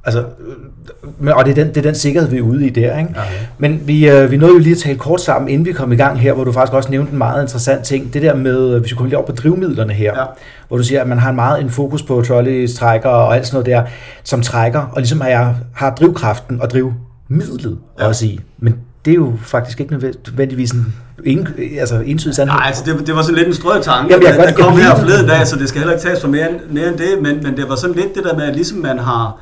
[0.07, 2.99] Altså, øh, og det er, den, det er den sikkerhed, vi er ude i der.
[2.99, 3.11] Ikke?
[3.17, 3.23] Ja.
[3.59, 5.97] Men vi, øh, vi nåede jo lige at tale kort sammen, inden vi kom i
[5.97, 8.15] gang her, hvor du faktisk også nævnte en meget interessant ting.
[8.15, 10.25] Det der med, øh, hvis vi kommer lige op på drivmidlerne her, ja.
[10.69, 13.47] hvor du siger, at man har en meget en fokus på trolleys, trækker og alt
[13.47, 13.91] sådan noget der,
[14.25, 18.07] som trækker, og ligesom har, har drivkraften og drivmidlet ja.
[18.07, 18.41] også i.
[18.59, 21.49] Men det er jo faktisk ikke nødvendigvis en en,
[21.81, 22.59] altså entydig sandhed.
[22.59, 24.77] Nej, altså det, det var sådan lidt en strøget tanke, Jamen, jeg der, der kom
[24.77, 27.43] her forleden dag, så det skal heller ikke tages for mere, mere end det, men,
[27.43, 29.41] men det var sådan lidt det der med, at ligesom man har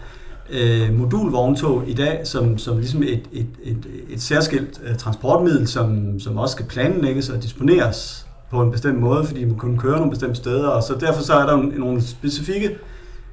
[0.54, 6.20] øh, modulvogntog i dag, som, som ligesom et, et, et, et særskilt øh, transportmiddel, som,
[6.20, 10.10] som også skal planlægges og disponeres på en bestemt måde, fordi man kun kører nogle
[10.10, 12.70] bestemte steder, og så derfor så er der nogle specifikke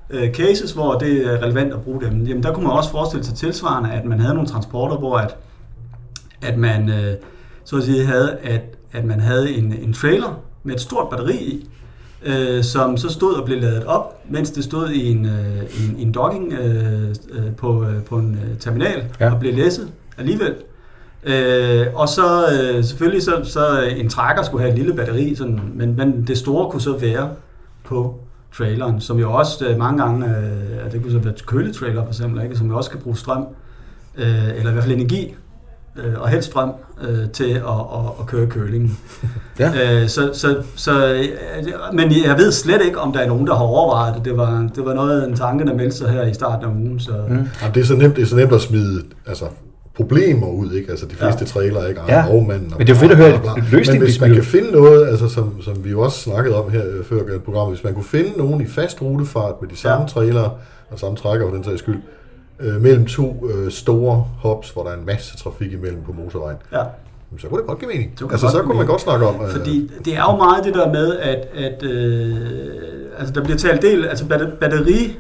[0.10, 2.26] øh, cases, hvor det er relevant at bruge dem.
[2.26, 5.36] Jamen der kunne man også forestille sig tilsvarende, at man havde nogle transporter, hvor at,
[6.42, 7.14] at man øh,
[7.64, 11.36] så at sige havde, at, at man havde en, en trailer med et stort batteri
[11.36, 11.70] i,
[12.24, 15.96] øh, som så stod og blev ladet op, mens det stod i en, øh, en,
[15.98, 19.34] en docking øh, øh, på, øh, på en øh, terminal ja.
[19.34, 20.56] og blev læsset alligevel.
[21.24, 25.60] Øh, og så øh, selvfølgelig så, så en trækker skulle have et lille batteri, sådan,
[25.74, 27.30] men, men det store kunne så være
[27.84, 28.20] på
[28.58, 32.44] traileren, som jo også øh, mange gange, øh, det kunne så være køletrailer for eksempel,
[32.44, 33.46] ikke, som jo også kan bruge strøm,
[34.18, 35.36] øh, eller i hvert fald energi
[35.96, 38.98] øh, og helst strøm øh, til at, at, at køre kølingen.
[39.60, 40.02] ja.
[40.02, 41.26] øh, så, så, så, øh,
[41.94, 44.26] men jeg ved slet ikke, om der er nogen, der har overvejet det.
[44.26, 47.00] Det var, det var noget en tanke, der meldte sig her i starten af ugen.
[47.00, 47.12] Så.
[47.30, 47.36] Mm.
[47.36, 49.46] Ja, det, er så nemt, det er så nemt at smide altså,
[49.96, 50.92] problemer ud, ikke?
[50.92, 51.46] Altså de fleste ja.
[51.46, 52.02] trailer, ikke?
[52.08, 52.28] Ja.
[52.28, 54.00] Og Men det er jo fedt at høre en løsning.
[54.00, 56.84] Men hvis man kan finde noget, altså som, som vi jo også snakkede om her
[56.86, 60.02] øh, før i programmet, hvis man kunne finde nogen i fast rutefart med de samme
[60.02, 60.08] ja.
[60.08, 60.50] trailer
[60.92, 62.02] og samme trækker for den sags skyld,
[62.62, 66.58] øh, mellem to øh, store hops, hvor der er en masse trafik imellem på motorvejen.
[66.72, 66.84] Ja.
[67.38, 68.18] Så kunne det godt give mening.
[68.32, 69.36] Altså, så kunne man godt snakke om...
[69.46, 72.36] Øh, Fordi det er jo meget det der med, at, at øh,
[73.18, 74.26] altså, der bliver talt del, altså
[74.60, 75.18] batteri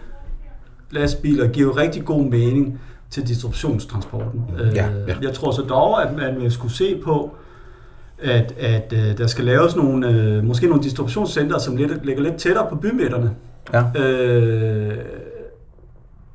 [0.92, 4.42] lastbiler giver jo rigtig god mening til distributionstransporten.
[4.50, 4.76] Mm.
[4.76, 5.16] Ja, ja.
[5.22, 7.32] Jeg tror så dog, at man vil skulle se på,
[8.22, 12.36] at, at uh, der skal laves nogle, uh, måske nogle distributionscenter, som lidt, ligger lidt
[12.36, 13.32] tættere på bymidterne.
[13.74, 13.82] Ja.
[13.82, 14.96] Uh,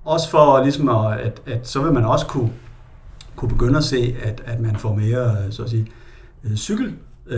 [0.07, 2.51] også for ligesom at, at, at så vil man også kunne,
[3.37, 5.87] kunne begynde at se, at, at man får mere så at sige,
[6.45, 6.95] øh, cykel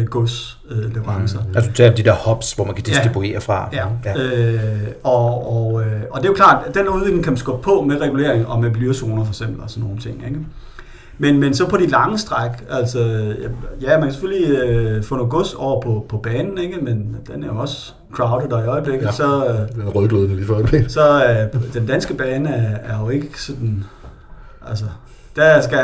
[0.07, 1.39] godsleverancer.
[1.39, 1.57] Mm.
[1.57, 3.39] Altså de der hubs, hvor man kan distribuere ja.
[3.39, 3.69] fra.
[3.73, 4.23] Ja, ja.
[4.23, 7.63] Øh, og, og, øh, og det er jo klart, at den udvikling kan man skubbe
[7.63, 10.25] på med regulering og med miljøzoner for eksempel og sådan nogle ting.
[10.27, 10.41] Ikke?
[11.19, 13.35] Men, men så på de lange stræk, altså,
[13.81, 16.77] ja, man kan selvfølgelig øh, få noget gods over på, på banen, ikke?
[16.83, 19.07] men den er jo også crowded og i øjeblikket.
[19.07, 20.93] Ja, så, øh, den er rødglødende lige for øjeblikket.
[20.93, 23.85] Så øh, den danske bane er, er jo ikke sådan,
[24.69, 24.85] altså,
[25.39, 25.79] der, skal,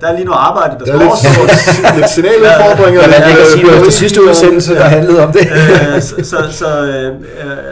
[0.00, 1.52] der er lige noget arbejde, der, der skal overstås.
[1.96, 3.00] lidt signaludfordringer.
[3.00, 5.40] Ja, jeg kan sige noget sidste udsendelse, der handlede om det.
[5.40, 7.12] Øh, så, så, så, øh,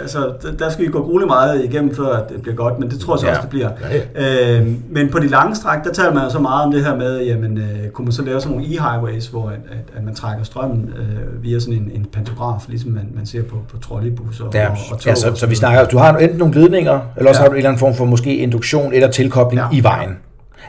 [0.06, 3.14] så der skal vi gå grueligt meget igennem, før det bliver godt, men det tror
[3.14, 3.32] jeg så ja.
[3.32, 3.70] også, det bliver.
[4.16, 4.58] Ja, ja.
[4.58, 6.96] Øh, men på de lange stræk, der taler man jo så meget om det her
[6.96, 7.60] med, jamen,
[7.92, 11.42] kunne man så lave sådan nogle e-highways, hvor at, at, at man trækker strømmen øh,
[11.42, 14.98] via sådan en, en pantograf, ligesom man, man ser på, på trolleybusser ja, og, og
[15.00, 15.10] tog.
[15.10, 17.42] Ja, så, så vi snakker, du har enten nogle glidninger, eller også ja.
[17.42, 19.78] har du en eller anden form for måske induktion eller tilkobling ja.
[19.78, 20.16] i vejen.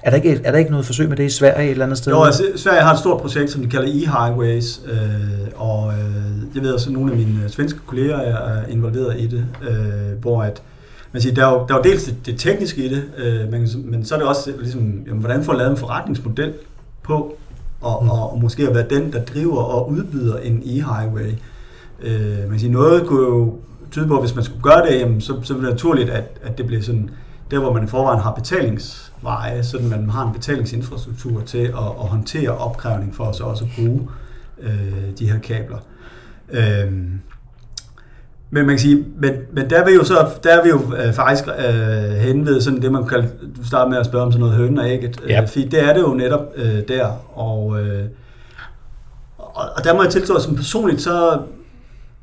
[0.03, 1.97] Er der, ikke, er der ikke noget forsøg med det i Sverige et eller andet
[1.97, 2.11] sted?
[2.11, 6.63] Jo, altså, Sverige har et stort projekt, som de kalder e-highways, øh, og øh, jeg
[6.63, 10.43] ved også, at nogle af mine øh, svenske kolleger er involveret i det, øh, hvor
[10.43, 10.61] at,
[11.11, 13.51] man siger, der, er jo, der er jo dels det, det tekniske i det, øh,
[13.51, 16.53] men, men så er det også ligesom, jamen, hvordan får lavet en forretningsmodel
[17.03, 17.35] på,
[17.81, 18.09] og, mm.
[18.09, 21.35] og, og måske at være den, der driver og udbyder en e-highway.
[22.03, 23.55] Øh, man siger, noget kunne jo
[23.91, 26.23] tyde på, at hvis man skulle gøre det, jamen, så, så ville det naturligt, at,
[26.43, 27.09] at det bliver sådan,
[27.51, 31.67] der hvor man i forvejen har betalings veje, så man har en betalingsinfrastruktur til at,
[31.73, 34.07] at håndtere opkrævning for os også at bruge
[34.59, 35.77] øh, de her kabler.
[36.49, 36.91] Øh,
[38.49, 40.81] men man kan sige, men, men der er vi jo så, der er vi jo
[40.97, 44.31] øh, faktisk øh, hen ved sådan det, man kan du starter med at spørge om
[44.31, 45.19] sådan noget høn og ægget.
[45.23, 45.41] Yep.
[45.41, 48.05] Øh, fordi det er det jo netop øh, der, og, øh,
[49.37, 51.39] og, og der må jeg tilstå, som personligt, så,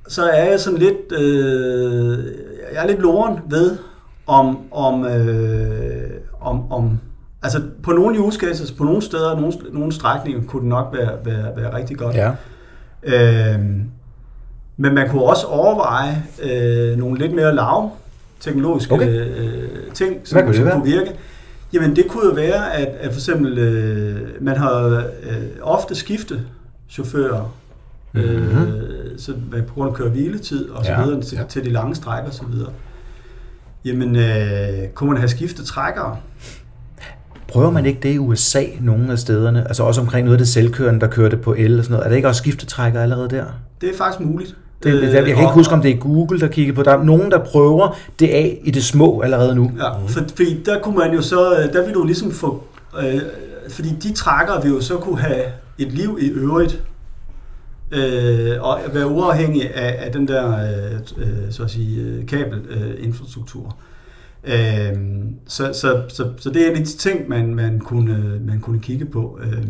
[0.08, 2.18] så er jeg sådan lidt, øh,
[2.72, 3.76] jeg er lidt loren ved,
[4.26, 6.10] om, om, øh,
[6.44, 6.98] om, om
[7.42, 11.12] altså på nogle use cases, på nogle steder, nogle, nogle strækninger, kunne det nok være,
[11.24, 12.16] være, være rigtig godt.
[12.16, 12.30] Ja.
[13.02, 13.60] Øh,
[14.76, 17.90] men man kunne også overveje øh, nogle lidt mere lav
[18.40, 19.38] teknologiske okay.
[19.38, 21.12] øh, ting, som, kunne, som kunne virke.
[21.72, 26.46] Jamen det kunne jo være, at, at for eksempel øh, man har øh, ofte skiftet
[26.88, 27.54] chauffører,
[28.12, 28.62] mm-hmm.
[28.62, 29.32] øh, så
[29.68, 31.04] på grund af køre hviletid og så ja.
[31.04, 31.44] videre til, ja.
[31.44, 32.70] til de lange stræk og så videre.
[33.84, 36.16] Jamen, øh, kunne man have skiftet trækkere?
[37.48, 39.68] Prøver man ikke det i USA nogle af stederne?
[39.68, 42.04] Altså også omkring noget af det selvkørende, der kørte på el og sådan noget.
[42.04, 43.44] Er det ikke også skiftetrækker allerede der?
[43.80, 44.56] Det er faktisk muligt.
[44.82, 46.82] Det, jeg kan ikke huske, om det er Google, der kigger på.
[46.82, 49.70] Der er nogen, der prøver det af i det små allerede nu.
[49.78, 52.64] Ja, for, fordi der kunne man jo så, der vil du ligesom få,
[53.02, 53.20] øh,
[53.70, 55.44] fordi de trækker vil jo så kunne have
[55.78, 56.82] et liv i øvrigt,
[57.94, 63.76] øh, og være uafhængig af, af den der, øh, øh så at sige, øh, kabelinfrastruktur.
[64.44, 64.94] Øh,
[65.46, 68.60] så, så, så, så det er en af de ting, man, man, kunne, øh, man
[68.60, 69.38] kunne kigge på.
[69.42, 69.64] Øh,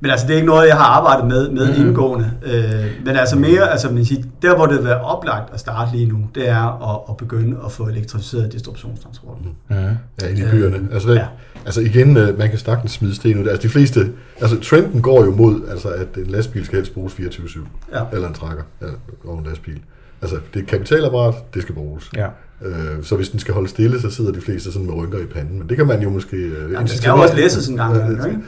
[0.00, 1.86] men altså, det er ikke noget, jeg har arbejdet med, med mm-hmm.
[1.86, 2.30] indgående.
[2.42, 5.96] Øh, men altså mere, altså man siger, der hvor det vil være oplagt at starte
[5.96, 9.46] lige nu, det er at, at begynde at få elektrificeret distributionstransporten.
[9.68, 9.84] Mm-hmm.
[10.20, 10.76] Ja, i byerne.
[10.76, 11.26] Øh, altså, det, ja.
[11.66, 13.48] altså igen, øh, man kan sagtens smide sten ud.
[13.48, 17.14] Altså de fleste, altså trenden går jo mod, altså at en lastbil skal helst bruges
[17.14, 17.60] 24-7.
[17.94, 18.02] Ja.
[18.12, 18.86] Eller en trækker, ja,
[19.24, 19.80] og en lastbil.
[20.22, 22.10] Altså, det er kapitalapparat, det skal bruges.
[22.16, 22.26] Ja.
[22.62, 25.26] Øh, så hvis den skal holde stille, så sidder de fleste sådan med rynker i
[25.26, 25.58] panden.
[25.58, 26.36] Men det kan man jo måske...
[26.36, 27.96] Øh, ja, det skal jo også læses en gang.
[27.96, 28.38] Ja, ikke?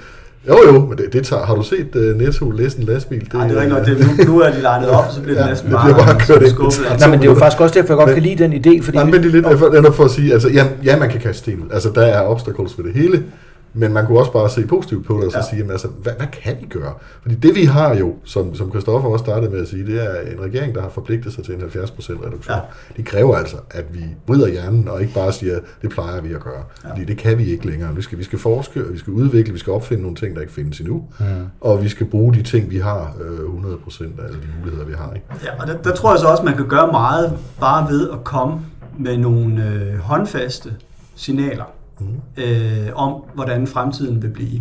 [0.48, 3.20] Jo, jo, men det, det tager, har du set uh, Netto læse en lastbil?
[3.20, 3.86] Det, Nej, det er ikke noget.
[3.86, 6.50] Det, nu, nu er de legnet op, så bliver ja, det næsten bare, bare kørt
[6.50, 6.98] skubbet.
[6.98, 8.84] Nej, men det er jo faktisk også derfor, jeg godt men, kan lide den idé.
[8.84, 11.20] Fordi nej, men det er lidt for, for at sige, altså, ja, ja, man kan
[11.20, 11.68] kaste sten ud.
[11.72, 13.22] Altså, der er obstacles ved det hele.
[13.74, 15.44] Men man kunne også bare se positivt på det og så ja.
[15.44, 16.94] sige, jamen, altså, hvad, hvad kan vi gøre?
[17.22, 20.32] Fordi det vi har jo, som, som Christoffer også startede med at sige, det er
[20.32, 22.56] en regering, der har forpligtet sig til en 70% reduktion.
[22.56, 22.60] Ja.
[22.96, 26.40] Det kræver altså, at vi bryder hjernen og ikke bare siger, det plejer vi at
[26.40, 26.62] gøre.
[26.84, 26.90] Ja.
[26.90, 27.96] Fordi det kan vi ikke længere.
[27.96, 30.40] Vi skal, vi skal forske, og vi skal udvikle, vi skal opfinde nogle ting, der
[30.40, 31.04] ikke findes endnu.
[31.20, 31.26] Mm.
[31.60, 34.94] Og vi skal bruge de ting, vi har, øh, 100% af alle de muligheder, vi
[34.94, 35.12] har.
[35.14, 35.26] Ikke?
[35.44, 38.24] Ja, og der, der tror jeg så også, man kan gøre meget bare ved at
[38.24, 38.60] komme
[38.98, 40.72] med nogle øh, håndfaste
[41.14, 41.64] signaler
[42.02, 42.42] mm.
[42.42, 44.60] øh, om, hvordan fremtiden vil blive.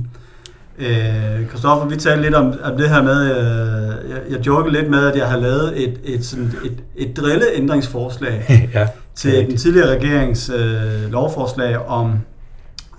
[0.77, 4.89] Øh, Christoffer, vi talte lidt om, om det her med, øh, jeg, jeg jokede lidt
[4.89, 9.95] med, at jeg har lavet et, et, sådan et, et drilleændringsforslag ja, til den tidligere
[9.95, 12.19] regerings øh, lovforslag om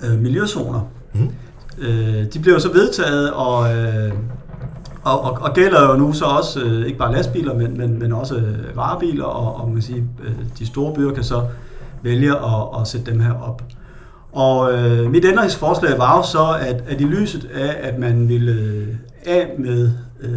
[0.05, 0.81] øh, miljøzoner.
[1.13, 1.31] Mm.
[1.79, 4.13] Øh, de blev så vedtaget, og, øh,
[5.03, 8.13] og, og, og gælder jo nu så også øh, ikke bare lastbiler, men, men, men
[8.13, 11.43] også øh, varebiler, og, og man kan sige, øh, de store byer kan så
[12.03, 13.63] vælge at, at sætte dem her op.
[14.33, 18.53] Og øh, mit ændringsforslag var jo så, at, at i lyset af, at man ville
[18.53, 18.89] øh,
[19.27, 19.91] af med,
[20.21, 20.31] øh,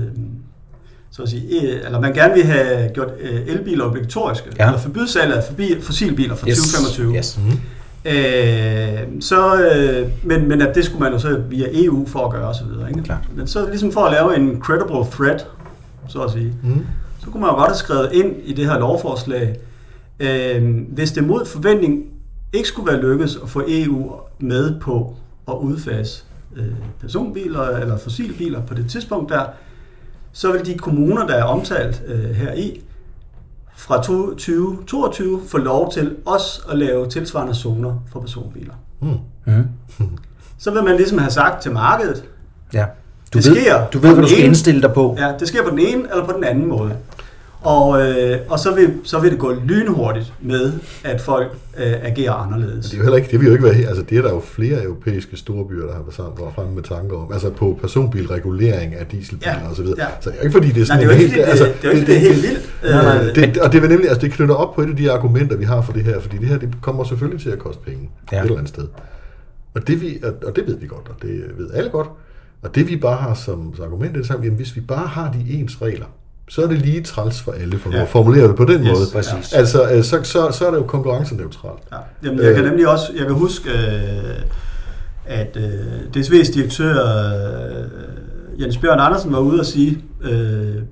[1.11, 4.65] så at sige, øh, eller man gerne vil have gjort øh, elbiler obligatoriske, ja.
[4.65, 6.57] eller forbyde salget af forbi, fossilbiler fra yes.
[6.57, 7.15] 2025.
[7.15, 7.37] Yes.
[7.37, 7.59] Mm-hmm.
[8.05, 12.31] Øh, så, øh, men, men at det skulle man jo så via EU for at
[12.31, 12.65] gøre osv.
[12.89, 13.13] Ikke?
[13.35, 15.47] Men så ligesom for at lave en credible threat,
[16.07, 16.85] så at sige, mm.
[17.19, 19.55] så kunne man jo godt have skrevet ind i det her lovforslag,
[20.19, 22.03] øh, hvis det mod forventning
[22.55, 25.15] ikke skulle være lykkedes at få EU med på
[25.47, 26.23] at udfase
[26.55, 26.65] øh,
[27.01, 29.45] personbiler eller fossilbiler på det tidspunkt der,
[30.31, 32.81] så vil de kommuner, der er omtalt øh, her i,
[33.75, 38.73] fra 2022 få lov til også at lave tilsvarende zoner for personbiler.
[39.01, 39.17] Mm.
[39.45, 39.67] Mm.
[40.57, 42.23] Så vil man ligesom have sagt til markedet,
[42.73, 42.85] ja.
[43.33, 45.15] du det ved, sker du ved, hvad du skal ene, indstille dig på.
[45.19, 46.95] Ja, det sker på den ene eller på den anden måde.
[47.65, 50.73] Og, øh, og så, vil, så vil det gå lynhurtigt med,
[51.03, 52.85] at folk øh, agerer anderledes.
[52.85, 54.39] Det er jo heller ikke, det vil jo ikke være, altså det er der jo
[54.39, 59.05] flere europæiske storbyer, der har været sammen frem med tanker om, altså på personbilregulering af
[59.05, 60.01] dieselbiler ja, og så videre.
[60.01, 60.07] Ja.
[60.21, 61.75] Så det er ikke fordi, det er sådan nej, det er helt, det, altså, det,
[61.81, 62.69] det, det, det, er helt vildt.
[62.83, 64.95] Nej, nej, øh, det, og det vil nemlig, altså det knytter op på et af
[64.95, 67.59] de argumenter, vi har for det her, fordi det her, det kommer selvfølgelig til at
[67.59, 68.37] koste penge ja.
[68.37, 68.87] et eller andet sted.
[69.75, 72.07] Og det, vi, og det ved vi godt, og det ved alle godt.
[72.61, 75.07] Og det vi bare har som, som argument, det er sammen, jamen, hvis vi bare
[75.07, 76.05] har de ens regler,
[76.49, 78.01] så er det lige træls for alle, for ja.
[78.01, 79.05] at formulere det på den yes, måde.
[79.13, 79.53] Præcis.
[79.53, 81.79] Altså, øh, så, så, så er det jo konkurrenceneutralt.
[81.91, 81.97] Ja.
[82.23, 82.69] Jamen, jeg kan øh.
[82.69, 84.41] nemlig også, jeg kan huske, øh,
[85.25, 85.57] at
[86.17, 86.95] DSV's direktør
[88.59, 90.03] Jens Bjørn Andersen var ude og sige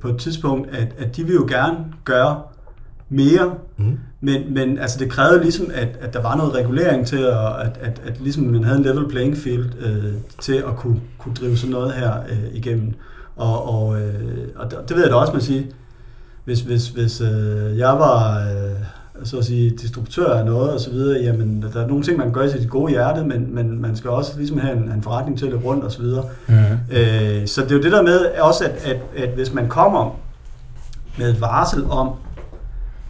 [0.01, 2.41] på et tidspunkt, at, at de vil jo gerne gøre
[3.09, 3.97] mere, mm.
[4.21, 7.77] men, men altså det krævede ligesom, at, at der var noget regulering til, at, at,
[7.81, 11.57] at, at ligesom man havde en level playing field øh, til at kunne, kunne drive
[11.57, 12.93] sådan noget her øh, igennem.
[13.35, 15.63] Og, og, øh, og det ved jeg da også, man siger.
[16.45, 20.91] Hvis, hvis, hvis øh, jeg var øh, så at sige, distributør af noget og så
[20.91, 23.95] videre, jamen der er nogle ting, man gøre i sit gode hjerte, men, men man
[23.95, 26.25] skal også ligesom have en, en forretning til at løbe rundt og så videre.
[26.47, 26.77] Mm-hmm.
[26.91, 30.19] Øh, så det er jo det der med også, at, at, at hvis man kommer
[31.17, 32.09] med et varsel om,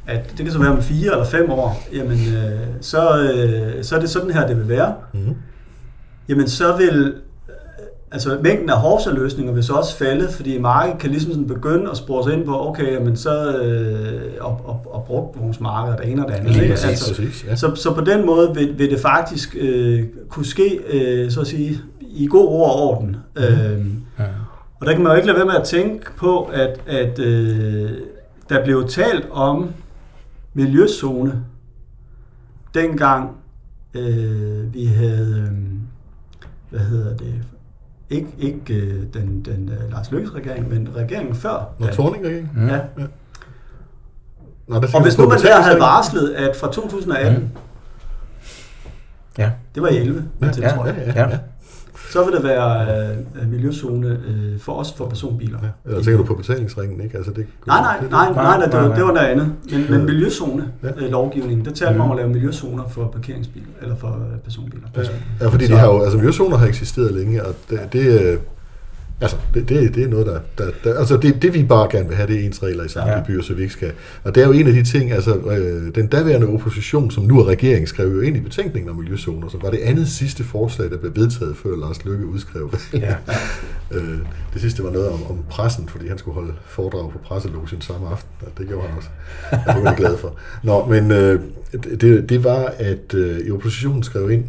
[0.08, 3.96] at det kan så være om fire eller fem år, jamen øh, så, øh, så
[3.96, 4.94] er det sådan her, det vil være.
[5.14, 5.36] Mm-hmm.
[6.30, 7.14] Jamen så vil
[8.14, 11.98] altså mængden af hovsaløsninger vil så også falde, fordi markedet kan ligesom sådan begynde at
[11.98, 16.32] spore sig ind på, okay, men så øh, og, og, og brugtvognsmarkedet det ene og
[16.32, 16.62] det andet.
[16.62, 16.74] Ikke?
[16.74, 17.56] Altså, præcis, ja.
[17.56, 21.48] så, så på den måde vil, vil det faktisk øh, kunne ske, øh, så at
[21.48, 23.16] sige, i god ord og orden.
[23.36, 23.44] Mm.
[23.44, 23.86] Øh,
[24.20, 24.26] ja.
[24.80, 27.92] Og der kan man jo ikke lade være med at tænke på, at, at øh,
[28.50, 29.70] der blev talt om
[30.54, 31.44] miljøzone,
[32.74, 33.30] dengang
[33.94, 35.58] øh, vi havde, øh,
[36.70, 37.34] hvad hedder det,
[38.10, 41.74] ikke, ikke øh, den, den uh, Lars Lykkes regering, men regeringen før.
[41.80, 42.68] Nå, Torning-regeringen?
[42.68, 42.74] Ja.
[42.76, 42.80] ja.
[44.68, 47.50] Nå, der Og hvis nu man der havde varslet, at fra 2018, Mm.
[49.38, 49.52] Ja.
[49.76, 51.38] det var i 11, Ja, til, ja, tror jeg, ja, ja, Ja.
[52.14, 52.88] Så vil det være
[53.42, 55.58] øh, miljøzone øh, for os for personbiler.
[55.64, 55.90] ja.
[55.90, 57.18] Eller tænker du på betalingsringen, ikke?
[57.18, 59.54] Altså, det, Nej, nej, det- nej, nej, nej, det, var, det var noget andet.
[59.72, 60.06] Men, men Ja.
[60.06, 60.88] miljøzone Ja.
[60.98, 62.12] øh, lovgivningen, der taler man om Mhm.
[62.12, 64.88] at lave miljøzoner for parkeringsbiler, eller for øh, personbiler.
[64.98, 65.02] Ja,
[65.42, 68.38] ja fordi de har jo, altså miljøzoner har eksisteret længe, og det, det, øh,
[69.22, 72.08] altså, det, det, det er noget, der, der, der altså det, det vi bare gerne
[72.08, 73.24] vil have, det er ens regler i samtlige Ja.
[73.28, 73.92] byer, så vi ikke skal.
[74.24, 77.40] Og det er jo en af de ting, altså øh, den daværende opposition, som nu
[77.40, 80.90] er regeringen, skrev jo ind i betænkningen om miljøzoner, så var det andet sidste forslag,
[80.90, 83.02] der blev vedtaget, før Lars Løkke udskrev det.
[83.02, 83.16] Ja.
[83.92, 84.18] Øh,
[84.54, 88.08] det sidste var noget om, om pressen, fordi han skulle holde foredrag på presselogen samme
[88.10, 89.10] aften, og det gjorde han også.
[89.52, 90.36] Og det var jeg glad for.
[90.64, 91.40] Nå, men øh,
[92.02, 94.46] det, det var, at øh, oppositionen skrev ind,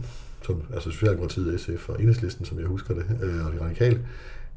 [0.46, 3.98] som, altså Socialdemokratiet, SF og Enhedslisten, som jeg husker det, øh, og de radikale,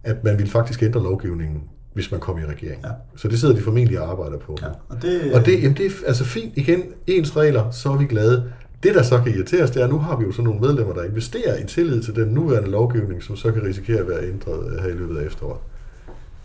[0.08, 2.82] at man ville faktisk ændre lovgivningen, hvis man kom i regering.
[2.84, 2.90] Ja.
[3.16, 4.58] Så det sidder de formentlig og arbejder på.
[4.62, 6.54] Ja, og det, Og det, jamen det er altså fint.
[6.56, 8.44] Igen, ens regler, så er vi glade.
[8.84, 10.60] Det, der så kan irritere os, det er, at nu har vi jo sådan nogle
[10.60, 14.24] medlemmer, der investerer i tillid til den nuværende lovgivning, som så kan risikere at være
[14.30, 15.58] ændret øh, her i løbet af efteråret.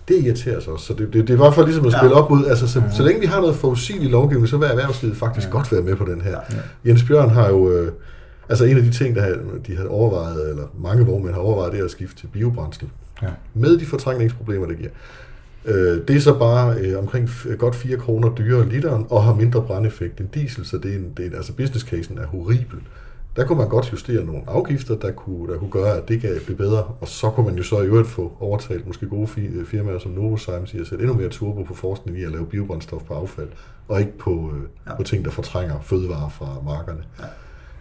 [0.08, 0.86] Det irriterer os også.
[0.86, 1.98] Så det, det, det var for ligesom at Ja.
[1.98, 5.16] spille op mod, altså så, så længe vi har noget forudsigelig lovgivning, så vil erhvervslivet
[5.16, 5.52] faktisk Ja.
[5.52, 6.38] godt være med på den her.
[6.50, 6.56] Ja.
[6.90, 7.92] Jens Bjørn har jo, øh,
[8.48, 11.80] altså en af de ting, der de har overvejet, eller mange vognmænd har overvejet, det
[11.80, 12.88] er at skifte til biobrændsel.
[13.22, 13.28] Ja.
[13.54, 14.90] Med de fortrængningsproblemer, det giver.
[15.64, 19.62] Øh, det er så bare øh, omkring godt 4 kroner dyrere literen, og har mindre
[19.62, 22.78] brændeffekt end diesel, så det er en, det er, altså business casen er horribel.
[23.36, 26.30] Der kunne man godt justere nogle afgifter, der kunne, der kunne gøre, at det kan
[26.44, 29.66] blive bedre, og så kunne man jo så i øvrigt få overtalt måske gode øh,
[29.66, 33.02] firmaer som Novozymes i at sætte endnu mere turbo på forskning i at lave biobrændstof
[33.02, 33.48] på affald,
[33.88, 34.96] og ikke på, øh, ja.
[34.96, 37.02] på ting, der fortrænger fødevarer fra markerne.
[37.20, 37.24] Ja.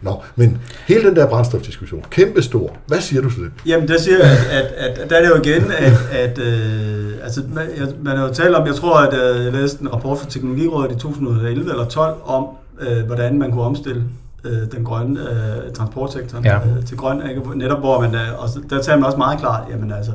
[0.01, 2.75] Nå, men hele den der brændstofdiskussion, kæmpestor.
[2.87, 3.51] Hvad siger du til det?
[3.65, 7.11] Jamen, der siger jeg, at, at, at der er det jo igen, at, at øh,
[7.23, 7.67] altså, man,
[8.03, 10.91] man har jo talt om, jeg tror, at øh, jeg læste en rapport fra Teknologirådet
[10.95, 12.45] i 2011 eller 12 om,
[12.81, 14.03] øh, hvordan man kunne omstille
[14.43, 16.55] øh, den grønne øh, transportsektor Ja.
[16.57, 17.57] øh, til grøn, ikke?
[17.57, 20.11] netop hvor man, øh, og der taler man også meget klart, jamen altså,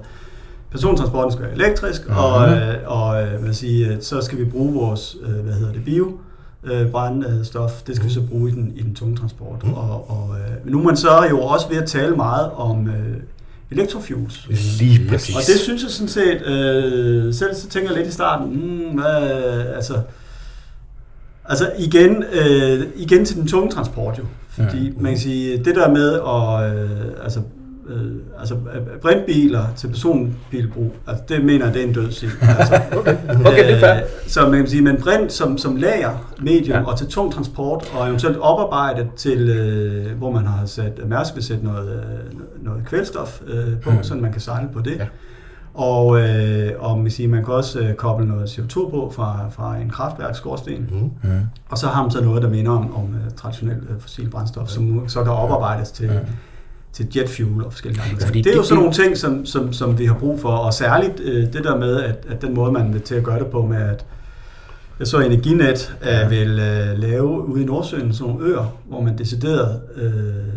[0.71, 2.17] persontransporten skal være elektrisk, Mhm.
[2.17, 5.73] og, øh, og øh, hvad sige, øh, så skal vi bruge vores, øh, hvad hedder
[5.73, 6.13] det, bio,
[6.67, 9.65] øh, brændstof, det skal vi så bruge i den, i den tunge transport.
[9.65, 9.75] Mhm.
[9.75, 13.17] Og, og øh, nu er man så jo også ved at tale meget om øh,
[13.71, 14.47] elektrofuels.
[14.81, 15.37] Lige præcis.
[15.37, 19.01] Og det synes jeg sådan set, øh, selv så tænker jeg lidt i starten, mm,
[19.01, 19.23] hvad,
[19.77, 20.01] altså,
[21.45, 24.25] altså igen, øh, igen til den tunge transport jo.
[24.49, 25.03] Fordi Mm.
[25.03, 27.41] man kan sige, det der med at, øh, altså,
[27.89, 32.31] øh, altså øh, brintbiler til personbilbrug, altså det mener jeg, det er en død sild.
[32.59, 33.17] Altså, Okay.
[33.47, 33.97] Okay, det er fair.
[33.97, 36.79] Øh, Så man kan sige, men brint som, som lager medium Ja.
[36.79, 36.85] ja.
[36.87, 41.45] og til tung transport, og eventuelt oparbejdet til, øh, hvor man har sat, Mærsk vil
[41.45, 44.03] sætte noget, øh, noget kvælstof øh, på, Mm.
[44.03, 44.91] så man kan sejle på det.
[44.97, 44.97] Ja.
[45.03, 45.07] Ja.
[45.75, 49.77] Og, øh, og man, siger, man kan også øh, koble noget CO2 på fra, fra
[49.77, 50.89] en kraftværksskorsten.
[51.23, 51.31] Mm.
[51.31, 51.41] Mm.
[51.69, 54.69] Og så har man så noget, der minder om, om uh, traditionelt uh, fossil brændstof,
[54.69, 56.13] som så kan oparbejdes til, Ja.
[56.97, 58.27] Til jetfuel og forskellige andre ting.
[58.27, 60.75] Fordi det er jo sådan nogle ting, som, som, som vi har brug for, og
[60.75, 63.47] særligt uh, det der med, at, at den måde, man vil til at gøre det
[63.47, 64.07] på med, at
[64.99, 66.29] jeg så Energinet Ja.
[66.29, 70.13] vil uh, lave ude i Nordsøen sådan nogle øer, hvor man decideret uh,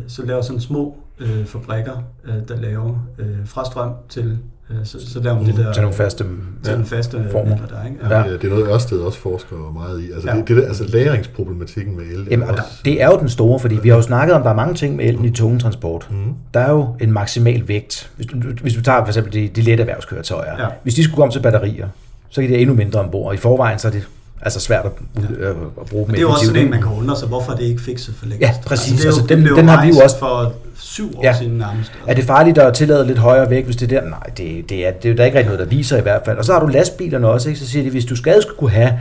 [0.08, 4.38] så laver sådan små uh, fabrikker, uh, der laver uh, fra strøm til,
[4.84, 6.26] så, så laver man det der Til nogle faste...
[6.64, 7.50] til den faste former.
[7.56, 7.98] midler der, ikke?
[8.10, 8.18] Ja.
[8.18, 8.24] Ja.
[8.24, 10.12] Det, er- det er noget, Ørsted også forsker meget i.
[10.12, 10.38] Altså, Ja.
[10.38, 12.20] det, det der, altså lagringsproblematikken med el.
[12.20, 14.36] er Jamen, og også, der, det er jo den store, fordi vi har jo snakket
[14.36, 16.08] om, at der er mange ting med elen i tunge transport.
[16.12, 16.18] Mm.
[16.54, 18.12] Der er jo en maksimal vægt.
[18.16, 20.62] Hvis du, hvis du tager for eksempel de, de lette erhvervskøretøjer.
[20.64, 20.68] Ja.
[20.84, 21.88] Hvis de skulle komme til batterier,
[22.30, 23.28] så kan det endnu mindre ombord.
[23.28, 24.08] Og i forvejen så er det
[24.42, 24.92] altså svært at,
[25.40, 25.56] øh, at
[25.90, 27.82] bruge Men det er jo også sådan en, man kan undre sig, hvorfor det ikke
[27.82, 28.42] fikset for længst.
[28.42, 29.00] Ja, præcis.
[29.00, 31.36] det Altså, det den- blev den har vi jo også- for syv år Ja.
[31.38, 31.92] siden nærmest.
[32.08, 34.10] Er det farligt at tillade lidt højere vægt, hvis det er der?
[34.10, 36.22] Nej, det, det er, det er der er ikke rigtig noget, der viser i hvert
[36.26, 36.38] fald.
[36.38, 37.62] Og så har du lastbilerne også, ikke?
[37.62, 39.00] så siger de, hvis du skal skulle kunne have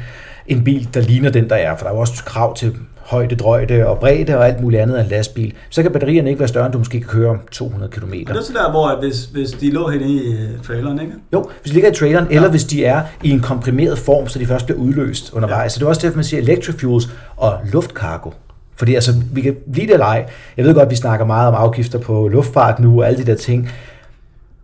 [0.48, 2.76] en bil, der ligner den, der er, for der er jo også krav til
[3.08, 6.40] højde, drøjde og bredde og alt muligt andet af en lastbil, så kan batterierne ikke
[6.40, 8.12] være større, end du måske kan køre 200 km.
[8.12, 11.00] Og det er så der, hvor at hvis, hvis de lå henne i uh, traileren,
[11.00, 11.12] ikke?
[11.32, 12.34] Jo, hvis de ligger i traileren, ja.
[12.34, 15.64] eller hvis de er i en komprimeret form, så de først bliver udløst undervejs.
[15.64, 15.68] Ja.
[15.68, 18.30] Så det er også derfor, man siger electrofuels og luftkargo.
[18.76, 20.26] Fordi altså, vi kan lide det eller ej.
[20.56, 23.36] Jeg ved godt, vi snakker meget om afgifter på luftfart nu og alle de der
[23.36, 23.70] ting.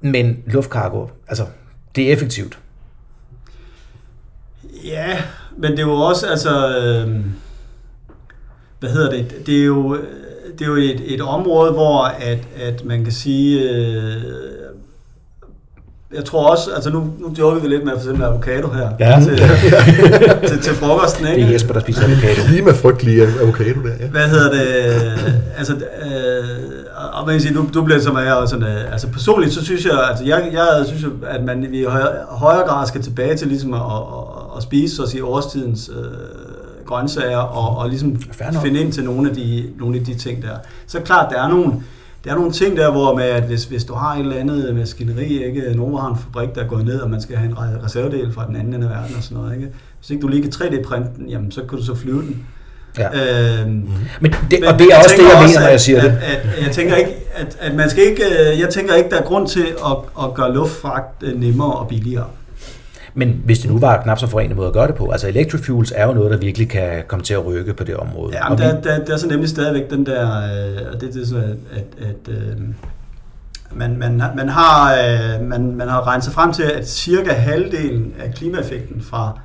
[0.01, 1.45] Men luftkargo, altså,
[1.97, 2.59] det er effektivt.
[4.85, 5.19] Ja,
[5.59, 6.51] men det er jo også, altså...
[6.79, 7.17] Øh,
[8.81, 9.47] hvad hedder det?
[9.47, 9.97] Det er jo,
[10.59, 13.71] det er jo et, et område, hvor at, at man kan sige...
[13.71, 14.23] Øh,
[16.15, 19.21] jeg tror også, altså nu, nu joker vi lidt med for eksempel avocado her Ja.
[19.25, 19.37] til,
[20.49, 21.41] til, til frokosten, ikke?
[21.41, 22.43] Det er Jesper, der spiser avocado.
[22.47, 24.07] Klimafrygtelige avocado der, ja.
[24.07, 24.63] Hvad hedder det?
[25.59, 26.45] Altså, øh,
[27.13, 29.65] og man kan sige, du, du bliver som jeg, og sådan, øh, altså personligt, så
[29.65, 33.37] synes jeg, altså jeg, jeg synes jo, at man i højere, højere grad skal tilbage
[33.37, 36.05] til ligesom at, at, at spise, så at sige, årstidens øh,
[36.87, 38.17] grøntsager og, og ligesom
[38.63, 40.57] finde ind til nogle af, de, nogle af de ting der.
[40.87, 41.73] Så klart, der er nogle,
[42.25, 44.75] der er nogle ting der, hvor med, at hvis, hvis du har et eller andet
[44.75, 45.75] maskineri, ikke?
[45.77, 48.33] nogen har en fabrik, der er gået ned, og man skal have en re- reservedel
[48.33, 49.57] fra den anden ende af verden og sådan noget.
[49.57, 49.69] Ikke?
[49.99, 52.47] Hvis ikke du lige kan 3D-printe den, jamen, så kan du så flyve den.
[52.99, 53.61] Ja.
[53.61, 53.89] Øhm,
[54.21, 56.11] Men det, og det er også det, jeg mener, når jeg siger at, det.
[56.11, 59.17] At, at, jeg tænker ikke, at, at man skal ikke, øh, jeg tænker ikke, der
[59.17, 62.27] er grund til at, at gøre luftfragt øh, nemmere og billigere.
[63.15, 65.93] Men hvis det nu var knap så forenet måde at gøre det på, altså electrofuels
[65.97, 68.33] er jo noget, der virkelig kan komme til at rykke på det område.
[68.37, 71.23] Ja, men der, der, der er så nemlig stadigvæk den der, øh, og det, det
[71.23, 72.61] er så, at, at, at øh,
[73.73, 78.15] man, man, man, har, øh, man, man har regnet sig frem til, at cirka halvdelen
[78.25, 79.39] af klimaeffekten fra,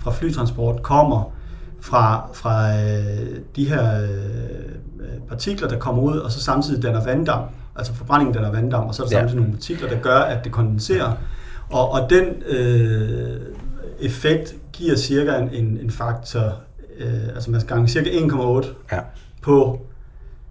[0.00, 1.32] fra flytransport kommer
[1.80, 4.08] fra, fra øh, de her øh,
[5.28, 7.50] partikler, der kommer ud, og så samtidig danner vanddamp.
[7.76, 9.20] Altså forbrændingen danner vanddamp, og så er der Ja.
[9.20, 11.12] samtidig nogle partikler, der gør, at det kondenserer.
[11.70, 13.36] Og, og den øh,
[14.00, 16.54] effekt giver cirka en, en, en faktor,
[16.98, 18.98] øh, altså man skal gange cirka 1,8 Ja.
[19.42, 19.80] på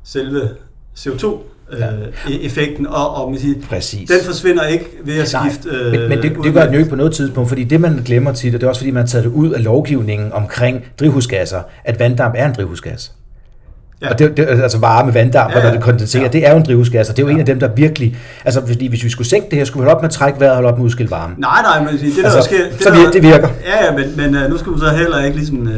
[0.03, 0.49] selve
[0.97, 4.09] CO2-effekten, og, og man siger, Præcis.
[4.09, 5.69] den forsvinder ikke ved at skifte...
[5.69, 8.01] øh, men, men det, det gør den jo ikke på noget tidspunkt, fordi det man
[8.05, 10.85] glemmer tit, og det er også fordi man har taget det ud af lovgivningen omkring
[10.99, 13.11] drivhusgasser, at vanddamp er en drivhusgas.
[14.01, 14.07] Ja.
[14.07, 14.13] Ja.
[14.13, 15.69] Og det, det, altså varme vanddamp, Ja, ja, ja.
[15.69, 16.27] når det kondenserer, Ja.
[16.27, 16.31] ja.
[16.31, 17.33] det er jo en drivhusgas, og det er jo Ja.
[17.33, 18.17] en af dem, der virkelig...
[18.45, 20.39] Altså, fordi hvis vi skulle sænke det her, skulle vi holde op med at trække
[20.39, 21.33] vejret og holde op med at udskille varme.
[21.37, 22.57] Nej, nej, men det der Altså, sker...
[22.71, 23.47] Det så der, det virker.
[23.65, 25.69] Ja, ja, men, men uh, nu skal du så heller ikke ligesom uh,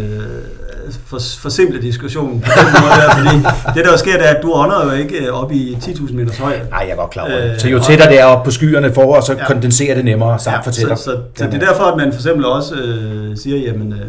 [1.05, 3.37] for, forsimple diskussionen på den måde der, fordi
[3.75, 6.13] det der jo sker, det er, at du ånder jo ikke øh, op i 10.000
[6.13, 6.59] meters højde.
[6.69, 7.51] Nej, jeg godt klar over det.
[7.53, 9.45] Øh, Så jo tættere det er oppe på skyerne for, så Ja.
[9.45, 10.97] kondenserer det nemmere, sagt for tættere.
[10.97, 13.99] så, så, så det er derfor, at man for eksempel også øh, siger, jamen, øh,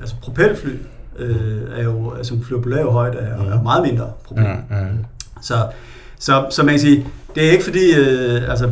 [0.00, 0.70] altså propelfly
[1.18, 4.46] øh, er jo, altså flyver på lav højde, er, er meget mindre problem.
[4.46, 5.04] Mm, mm.
[5.42, 5.54] Så,
[6.18, 8.70] så, så man kan sige, det er ikke fordi, øh, altså,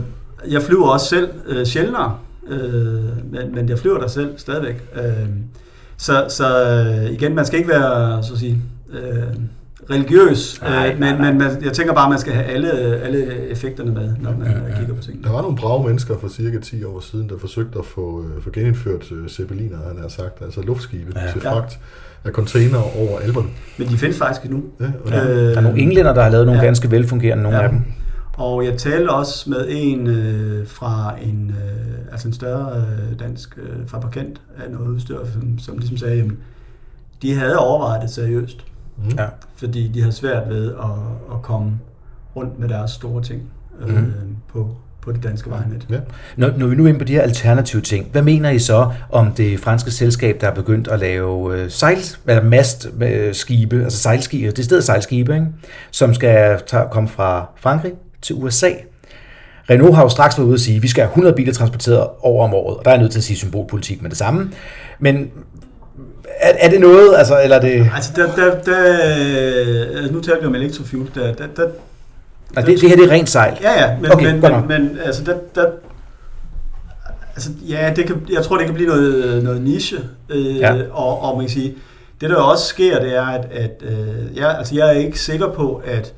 [0.48, 2.18] jeg flyver også selv øh, sjældnere,
[2.48, 4.84] øh, men, men jeg flyver der selv stadigvæk.
[4.94, 5.28] Øh,
[5.96, 9.34] så, så øh, igen, man skal ikke være, så at sige, øh,
[9.90, 11.30] religiøs, Nej, øh, nej, men, nej.
[11.30, 14.46] men man, jeg tænker bare, at man skal have alle, alle effekterne med, når man
[14.46, 14.78] Ja, ja.
[14.78, 15.24] kigger på tingene.
[15.24, 18.42] Der var nogle brave mennesker for cirka 10 år siden, der forsøgte at få, øh,
[18.42, 21.32] få genindført øh, zeppeliner, han har sagt, altså luftskibe Ja.
[21.32, 21.78] til fragt
[22.24, 23.48] af container over alberne.
[23.78, 24.62] Men de findes faktisk endnu.
[24.80, 24.90] Ja, Ja.
[25.30, 26.66] det, Der er nogle englænder, der har lavet nogle Ja.
[26.66, 27.62] ganske velfungerende, nogle Ja.
[27.64, 27.80] af dem.
[28.34, 33.58] Og jeg talte også med en øh, fra en, øh, altså en større øh, dansk
[33.62, 36.30] øh, fabrikant af noget udstyr, som, som ligesom sagde, at
[37.22, 38.64] de havde overvejet det seriøst,
[38.98, 39.10] mm.
[39.18, 39.24] Ja.
[39.56, 41.72] fordi de havde svært ved at, at komme
[42.36, 43.42] rundt med deres store ting
[43.80, 44.12] øh, Mhm.
[44.52, 45.86] på, på det danske vejnet.
[45.90, 45.98] ja.
[46.36, 48.90] Når, når vi nu er inde på de her alternative ting, hvad mener I så
[49.10, 54.50] om det franske selskab, der er begyndt at lave øh, sejl, eller mastskibe, altså sejlskibe,
[54.52, 55.46] det stedet sejlskibe, ikke?
[55.90, 58.70] som skal tage, komme fra Frankrig til USA.
[59.70, 62.08] Renault har jo straks været ude at sige, at vi skal have 100 biler transporteret
[62.20, 64.50] over om året, og der er nødt til at sige symbolpolitik med det samme.
[64.98, 65.30] Men
[66.40, 67.90] er, er det noget, altså, eller er det...
[67.94, 68.76] Altså, der, der, der,
[69.96, 71.66] altså, nu taler vi om elektrofuel, der, der, der,
[72.54, 73.58] Nej, det, det her det er rent sejl.
[73.62, 75.66] Ja, ja, men, Okay, men, men, men altså, der, der,
[77.34, 80.82] altså, ja, det kan, jeg tror, det kan blive noget, noget niche, øh, ja.
[80.90, 81.74] og, og man kan sige,
[82.20, 85.52] det der også sker, det er, at, at øh, jeg, altså, jeg er ikke sikker
[85.52, 86.12] på, at,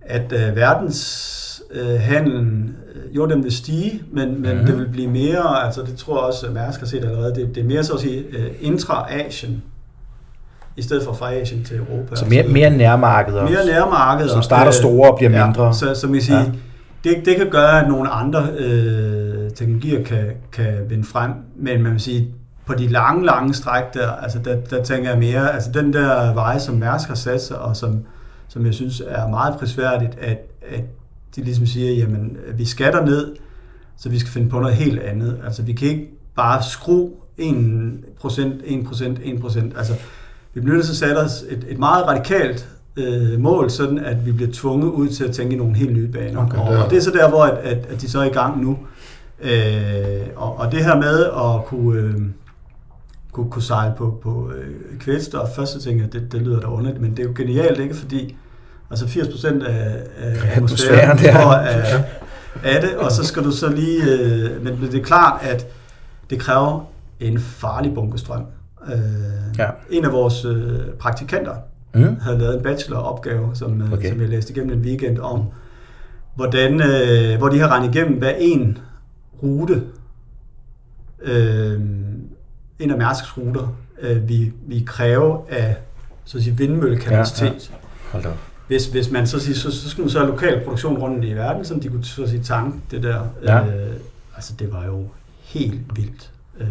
[0.00, 1.40] at øh, verdens
[1.74, 4.66] øh, handelen, øh, jo, den vil stige, men, men Mhm.
[4.66, 7.60] det vil blive mere, altså det tror jeg også, Mærsk har set allerede, det, det
[7.60, 9.50] er mere så at sige øh, intra-Asien,
[10.76, 12.16] i stedet for fra Asien til Europa.
[12.16, 14.28] Så mere, mere nærmarkeder, mere nærmarkeder.
[14.28, 15.74] som starter store og bliver ja, mindre.
[15.74, 16.42] Så, så man kan sige, Ja.
[16.44, 17.10] ja.
[17.10, 21.92] det, det kan gøre, at nogle andre øh, teknologier kan, kan vinde frem, men man
[21.92, 22.28] vil sige,
[22.66, 26.34] på de lange, lange stræk der, altså der, der tænker jeg mere, altså den der
[26.34, 27.98] vej, som Mærsk har sat sig, og som,
[28.48, 30.38] som jeg synes er meget prisværdigt, at,
[30.70, 30.80] at
[31.36, 33.36] de ligesom siger, jamen, vi skatter ned,
[33.96, 35.40] så vi skal finde på noget helt andet.
[35.44, 37.44] Altså, vi kan ikke bare skrue 1%, 1%,
[38.22, 39.78] 1%.
[39.78, 39.94] Altså,
[40.54, 44.26] vi bliver nødt til at sætte os et, et meget radikalt øh, mål, sådan at
[44.26, 46.46] vi bliver tvunget ud til at tænke i nogle helt nye baner.
[46.46, 48.32] Okay, og, og det er så der, hvor at, at, at de så er i
[48.32, 48.78] gang nu.
[49.42, 52.14] Øh, og, og det her med at kunne, øh,
[53.32, 56.66] kunne, kunne sejle på, på øh, kvælstof, først så tænker jeg, det, det lyder da
[56.66, 57.94] underligt, men det er jo genialt, ikke?
[57.94, 58.36] Fordi
[58.90, 61.54] altså 80% af, af Atmosfæren, ja.
[61.62, 62.04] af,
[62.64, 64.02] af det, og så skal du så lige...
[64.12, 65.66] Øh, men det er klart, at
[66.30, 66.80] det kræver
[67.20, 68.44] en farlig bunkestrøm.
[68.92, 68.98] Øh,
[69.58, 69.66] Ja.
[69.90, 71.54] En af vores øh, praktikanter
[71.96, 72.16] Mm.
[72.20, 74.08] havde lavet en bacheloropgave, som, øh, Okay.
[74.10, 75.44] som jeg læste igennem en weekend om,
[76.34, 78.78] hvordan, øh, hvor de har regnet igennem, hvad en
[79.42, 79.82] rute,
[81.22, 81.80] øh,
[82.78, 85.76] en af Mærsks ruter, øh, vi, vi kræver af
[86.24, 87.44] så at sige, vindmøllekapacitet.
[87.70, 88.12] Ja, Ja.
[88.12, 88.38] Hold da op.
[88.66, 91.32] Hvis, hvis man så siger, så, så skulle man så have lokal produktion rundt i
[91.32, 93.20] verden, så de kunne så sige tanke det der.
[93.42, 93.58] Ja.
[93.66, 93.92] Øh,
[94.36, 95.04] altså det var jo
[95.42, 96.30] helt vildt.
[96.60, 96.66] Øh,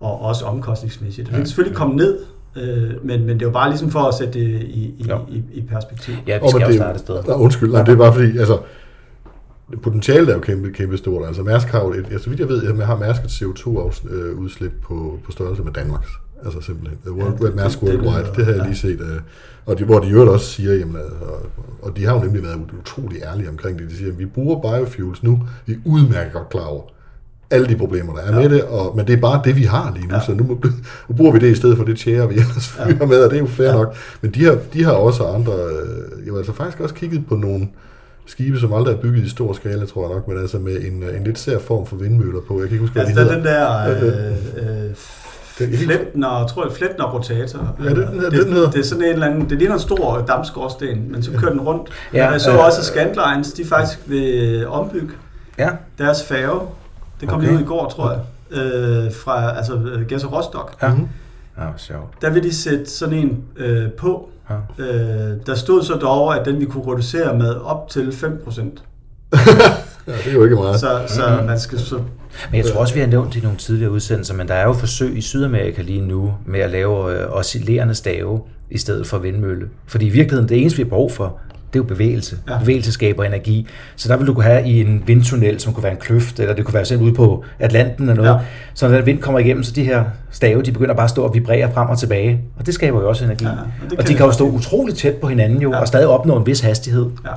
[0.00, 1.26] og også omkostningsmæssigt.
[1.28, 2.18] Det kan selvfølgelig komme ned,
[2.56, 5.20] øh, men, men det er jo bare ligesom for at sætte det i, i, Jo.
[5.30, 6.14] i, i perspektiv.
[6.26, 7.22] Ja, vi Og skal men jo det- starte et sted.
[7.26, 8.58] Nej, undskyld, nej, det er bare fordi, altså,
[9.82, 11.26] potentialet er jo kæmpe, kæmpe stort.
[11.26, 15.32] Altså Mærsk har jo, et, altså, vidt jeg ved, har Mærsk et CO2-udslip på, på
[15.32, 16.08] størrelse med Danmarks.
[16.44, 16.98] Altså simpelthen.
[17.04, 19.00] The World, Ja, det- Mærsk det- det Worldwide, lyder- det har jeg lige set.
[19.00, 19.20] øh,
[19.66, 21.14] Og de, hvor de jo også siger, jamen, altså,
[21.82, 23.90] og de har jo nemlig været utrolig ærlige omkring det.
[23.90, 26.82] De siger, at vi bruger biofuels nu, vi er udmærket godt klar over
[27.50, 28.40] alle de problemer, der er ja.
[28.48, 30.20] med det, og, men det er bare det, vi har lige nu, ja.
[30.26, 30.44] Så nu,
[31.08, 33.06] nu bruger vi det i stedet for det tjære, vi ellers fyrer ja.
[33.06, 33.72] med, og det er jo fair ja.
[33.72, 33.94] nok.
[34.22, 37.68] Men de har, de har også andre, øh, jo altså faktisk også kigget på nogle
[38.26, 41.02] skibe, som aldrig er bygget i stor skala, tror jeg nok, men altså med en,
[41.02, 42.60] øh, en lidt sær form for vindmøller på.
[42.60, 44.28] Jeg kan ikke huske, hvad Altså, de der er hedder.
[44.28, 44.90] den der øh, øh,
[45.58, 47.74] Det er Flætner, tror jeg, Flætner rotator.
[47.84, 48.70] Ja, det er den her- det, den hedder.
[48.70, 51.60] det er sådan en eller anden, det ligner en stor dammskorsten, men så kører den
[51.60, 51.90] rundt.
[52.14, 55.08] Ja, Ja, jeg så øh, også, at Scandlines, de faktisk vil ombygge
[55.58, 56.60] Ja, deres færge.
[57.20, 57.48] Det kom Okay.
[57.48, 57.56] okay.
[57.56, 58.20] ud i går, tror jeg.
[58.62, 60.74] Øh, fra altså, øh, Gæs og Rostock.
[60.82, 60.88] ja.
[60.94, 61.08] Mhm.
[61.58, 62.22] Ja, sjovt.
[62.22, 64.28] Der vil de sætte sådan en øh, på.
[64.50, 64.84] Ja.
[64.84, 68.82] Øh, der stod så dog, at den vi kunne reducere med op til 5%.
[70.06, 70.80] Ja, det er jo ikke meget.
[70.80, 71.98] Så, så man skal så...
[72.50, 74.64] Men jeg tror også, vi har nævnt det i nogle tidligere udsendelser, men der er
[74.64, 79.18] jo forsøg i Sydamerika lige nu med at lave øh, oscillerende stave i stedet for
[79.18, 79.68] vindmølle.
[79.86, 81.38] Fordi i virkeligheden, det eneste, vi har brug for,
[81.72, 82.36] det er jo bevægelse.
[82.48, 82.58] Ja.
[82.58, 83.66] Bevægelse skaber energi.
[83.96, 86.54] Så der vil du kunne have i en vindtunnel, som kunne være en kløft, eller
[86.54, 88.30] det kunne være selv ude på Atlanten eller noget.
[88.30, 88.44] Ja.
[88.74, 91.22] Så når den vind kommer igennem, så de her stave, de begynder bare at stå
[91.22, 92.40] og vibrere frem og tilbage.
[92.58, 93.44] Og det skaber jo også energi.
[93.44, 95.72] Ja, og og de kan jo stå utroligt tæt på hinanden jo.
[95.72, 95.80] Ja.
[95.80, 97.10] og stadig opnå en vis hastighed.
[97.24, 97.30] Ja.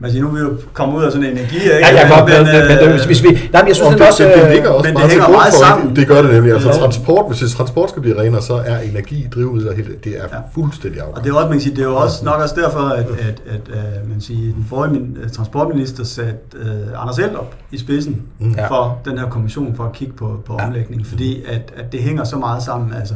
[0.00, 1.68] Men nu er vi jo kommet ud af sådan en energi, ikke?
[1.68, 3.28] Ja, jeg godt Men, men, men, øh, hvis, hvis vi...
[3.52, 4.24] Nej, men jeg synes, Og det, det, er også...
[4.24, 5.96] det, det øh, ligger også men det meget til hænger meget sammen.
[5.96, 6.52] Det gør det nemlig.
[6.52, 6.74] Altså Ja.
[6.74, 10.38] transport, hvis transport skal blive renere, så er energi, drivmidler, helt- det er Ja.
[10.54, 11.28] fuldstændig Og afgørende.
[11.28, 13.42] det er også, man kan sige, det er jo også nok også derfor, at, at,
[13.54, 18.22] at, at man siger, den forrige min, øh, transportminister satte uh, Anders Eldrup i spidsen
[18.38, 18.54] Mm.
[18.68, 20.66] For den her kommission for at kigge på, på Ja.
[20.66, 22.92] omlægning, fordi at, at det hænger så meget sammen.
[23.00, 23.14] Altså,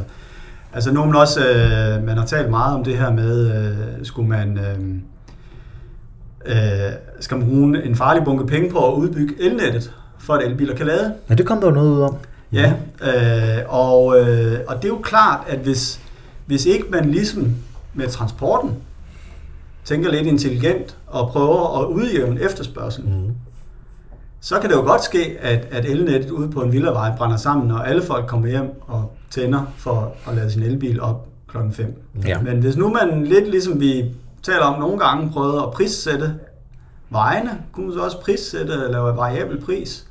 [0.73, 4.05] altså nu har man også, øh, man har talt meget om det her med, øh,
[4.05, 4.85] skulle man, øh,
[6.45, 6.55] øh,
[7.19, 10.85] skal man bruge en farlig bunke penge på at udbygge elnettet, for at elbiler kan
[10.85, 11.13] lade?
[11.27, 12.15] Men det kom der jo noget ud om.
[12.53, 15.99] Ja, øh, og, øh, og det er jo klart, at hvis,
[16.45, 17.55] hvis ikke man ligesom
[17.93, 18.71] med transporten
[19.85, 23.33] tænker lidt intelligent og prøver at udjævne efterspørgselen, Mm.
[24.41, 27.67] så kan det jo godt ske, at, at elnettet ude på en villavej brænder sammen,
[27.67, 32.01] når alle folk kommer hjem og tænder for at lade sin elbil op klokken 5.
[32.25, 32.41] Ja.
[32.41, 34.05] Men hvis nu man lidt ligesom vi
[34.43, 36.39] taler om nogle gange prøvede at prissætte
[37.09, 40.07] vejene, kunne man så også prissætte eller lave variabel pris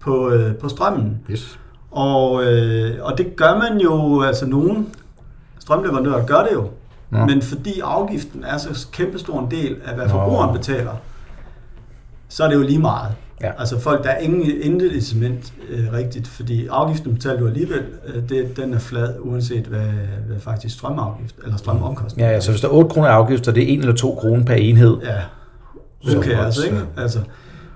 [0.00, 1.20] på, øh, på strømmen.
[1.30, 1.58] Yes.
[1.90, 4.94] Og, øh, og det gør man jo, altså nogen
[5.58, 6.68] strømleverandører gør det jo.
[7.10, 7.24] Nå.
[7.26, 10.92] men fordi afgiften er så kæmpestor en del af, hvad forbrugeren betaler,
[12.28, 13.14] så er det jo lige meget.
[13.42, 13.50] Ja.
[13.58, 18.28] Altså folk, der er ingen intet incitament øh, rigtigt, fordi afgiften betaler du alligevel, øh,
[18.28, 19.80] det, den er flad, uanset hvad,
[20.26, 22.28] hvad faktisk strømafgift eller strømomkostning.
[22.28, 24.14] Ja, ja, så hvis der er 8 kroner afgift, så det er 1 eller 2
[24.14, 24.96] kroner per enhed.
[25.02, 26.80] Ja, okay, godt, altså, ikke?
[26.96, 27.18] Altså,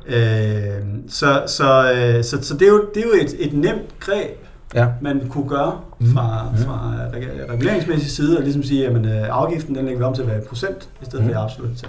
[0.06, 4.00] øh, så, så, øh, så, så det er jo, det er jo et, et nemt
[4.00, 4.43] greb,
[4.74, 4.86] Ja.
[5.00, 5.72] man kunne gøre
[6.14, 6.58] fra, Mm.
[6.64, 8.92] fra reg- reguleringsmæssig side, og ligesom sige, at
[9.30, 11.36] afgiften den lægger vi om til at være procent, i stedet for Mm.
[11.38, 11.88] et absolut tal.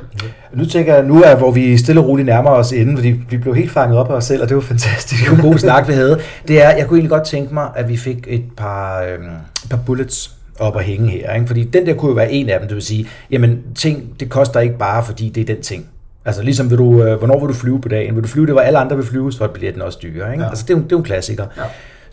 [0.53, 3.37] Nu tænker jeg, nu er, hvor vi stille og roligt nærmer os inden, fordi vi
[3.37, 5.21] blev helt fanget op af os selv, og det var fantastisk.
[5.23, 6.19] Det var en god snak, vi havde.
[6.47, 9.23] Det er, jeg kunne egentlig godt tænke mig, at vi fik et par, øhm,
[9.63, 11.33] et par bullets op at hænge her.
[11.33, 11.47] Ikke?
[11.47, 14.29] Fordi den der kunne jo være en af dem, det vil sige, jamen ting, det
[14.29, 15.85] koster ikke bare, fordi det er den ting.
[16.25, 18.15] Altså ligesom, vil du, øh, hvornår vil du flyve på dagen?
[18.15, 20.31] Vil du flyve det, hvor alle andre vil flyve, så er billetten også dyrere.
[20.31, 20.43] Ikke?
[20.43, 20.49] Ja.
[20.49, 21.45] Altså det er, jo, det er jo en klassiker.
[21.57, 21.61] Ja.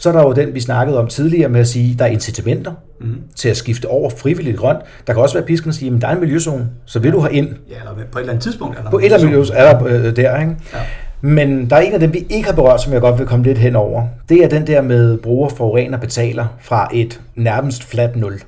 [0.03, 2.73] Så er der jo den, vi snakkede om tidligere med at sige, der er incitamenter
[3.01, 3.15] Mm.
[3.37, 4.79] til at skifte over frivilligt grønt.
[5.07, 7.21] Der kan også være pisken at sige, at der er en miljøzone, så vil du
[7.21, 9.31] have ind Ja, eller på et eller andet tidspunkt er der på et eller andet
[9.31, 10.57] miljø er der øh, der, ikke?
[10.75, 10.79] Ja.
[11.21, 13.45] Men der er en af dem, vi ikke har berørt, som jeg godt vil komme
[13.45, 14.07] lidt hen over.
[14.29, 18.41] Det er den der med bruger, forurener, betaler fra et nærmest flat nul.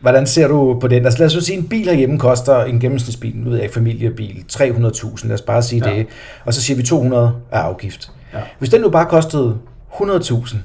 [0.00, 1.04] Hvordan ser du på den?
[1.04, 3.74] Altså lad os så sige, en bil herhjemme koster en gennemsnitsbil, nu ved jeg ikke,
[3.74, 5.90] familiebil, 300.000, lad os bare sige ja.
[5.92, 5.98] Ja.
[5.98, 6.06] det.
[6.44, 8.10] Og så siger vi 200 af afgift.
[8.34, 8.38] Ja.
[8.58, 9.54] Hvis den nu bare kostede
[9.92, 10.56] 100.000,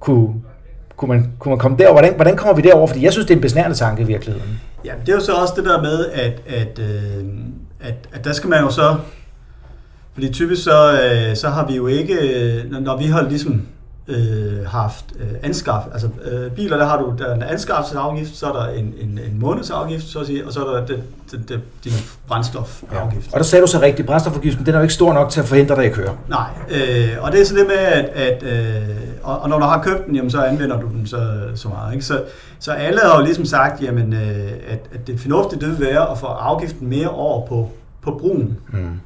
[0.00, 0.34] kunne,
[0.96, 1.94] kunne, man, kunne man komme derover?
[1.94, 2.86] Hvordan, hvordan kommer vi derover?
[2.86, 4.60] Fordi jeg synes, det er en besnærende tanke i virkeligheden.
[4.84, 7.24] Ja, det er jo så også det der med, at, at, øh,
[7.80, 8.96] at, at der skal man jo så,
[10.12, 12.14] fordi typisk så, øh, så har vi jo ikke,
[12.70, 13.62] når- når vi har ligesom
[14.08, 18.46] øh, haft øh, anskaff, altså øh, biler, der har du der er en anskaffelsesafgift, så
[18.46, 21.48] er der en, en, en månedsafgift, så at sige, og så er der det, det,
[21.48, 21.92] det, din
[22.28, 23.32] brændstofafgift.
[23.32, 25.46] Og der sagde du så rigtigt, brændstofafgiften, den er jo ikke stor nok til at
[25.46, 26.16] forhindre dig i at køre.
[26.28, 29.64] Nej, øh, og det er så det med, at, at øh, og, og når du
[29.64, 31.92] har købt den, jamen, så anvender du den så, så meget.
[31.92, 32.04] Ikke?
[32.04, 32.22] Så,
[32.58, 36.10] så alle har jo ligesom sagt, jamen, øh, at, at det fornuftige det vil være
[36.10, 37.70] at få afgiften mere over på,
[38.02, 38.58] på brugen.
[38.72, 39.00] Mm.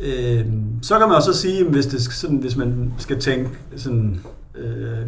[0.00, 0.44] Øh,
[0.82, 4.20] så kan man også sige, hvis, det, sådan, hvis man skal tænke sådan,
[4.54, 5.06] øh,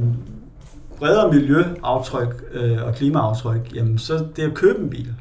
[0.98, 5.14] bredere miljøaftryk øh, og klimaaftryk, jamen så det at købe en bil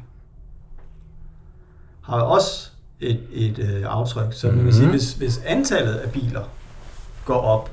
[2.02, 2.68] har jo også
[3.00, 4.26] et, et øh, aftryk.
[4.32, 4.90] Så man kan sige, Mhm.
[4.90, 6.40] hvis, hvis antallet af biler
[7.24, 7.70] går op,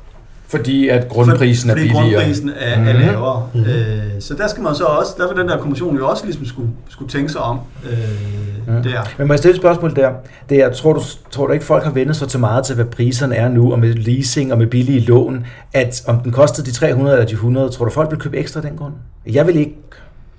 [0.47, 2.13] Fordi at grundprisen fordi er billigere.
[2.13, 3.01] grundprisen er, er Mhm.
[3.01, 3.49] lavere.
[3.53, 3.63] Mhm.
[3.63, 6.69] Øh, så der skal man så også, derfor den der kommission jo også ligesom skulle,
[6.89, 9.01] skulle tænke sig om øh, Der.
[9.17, 10.09] Men må jeg stille et spørgsmål der?
[10.49, 11.01] Det er, tror, du,
[11.31, 13.79] tror du ikke, folk har vendt sig til meget til, hvad priserne er nu, og
[13.79, 17.69] med leasing og med billige lån, at om den kostede de 300 eller de 100,
[17.69, 18.93] tror du, folk vil købe ekstra den grund?
[19.31, 19.75] Jeg vil ikke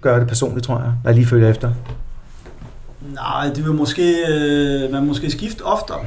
[0.00, 1.70] gøre det personligt, tror jeg, når jeg lige følger efter.
[3.14, 5.98] Nej, det vil måske, øh, man måske skifte oftere.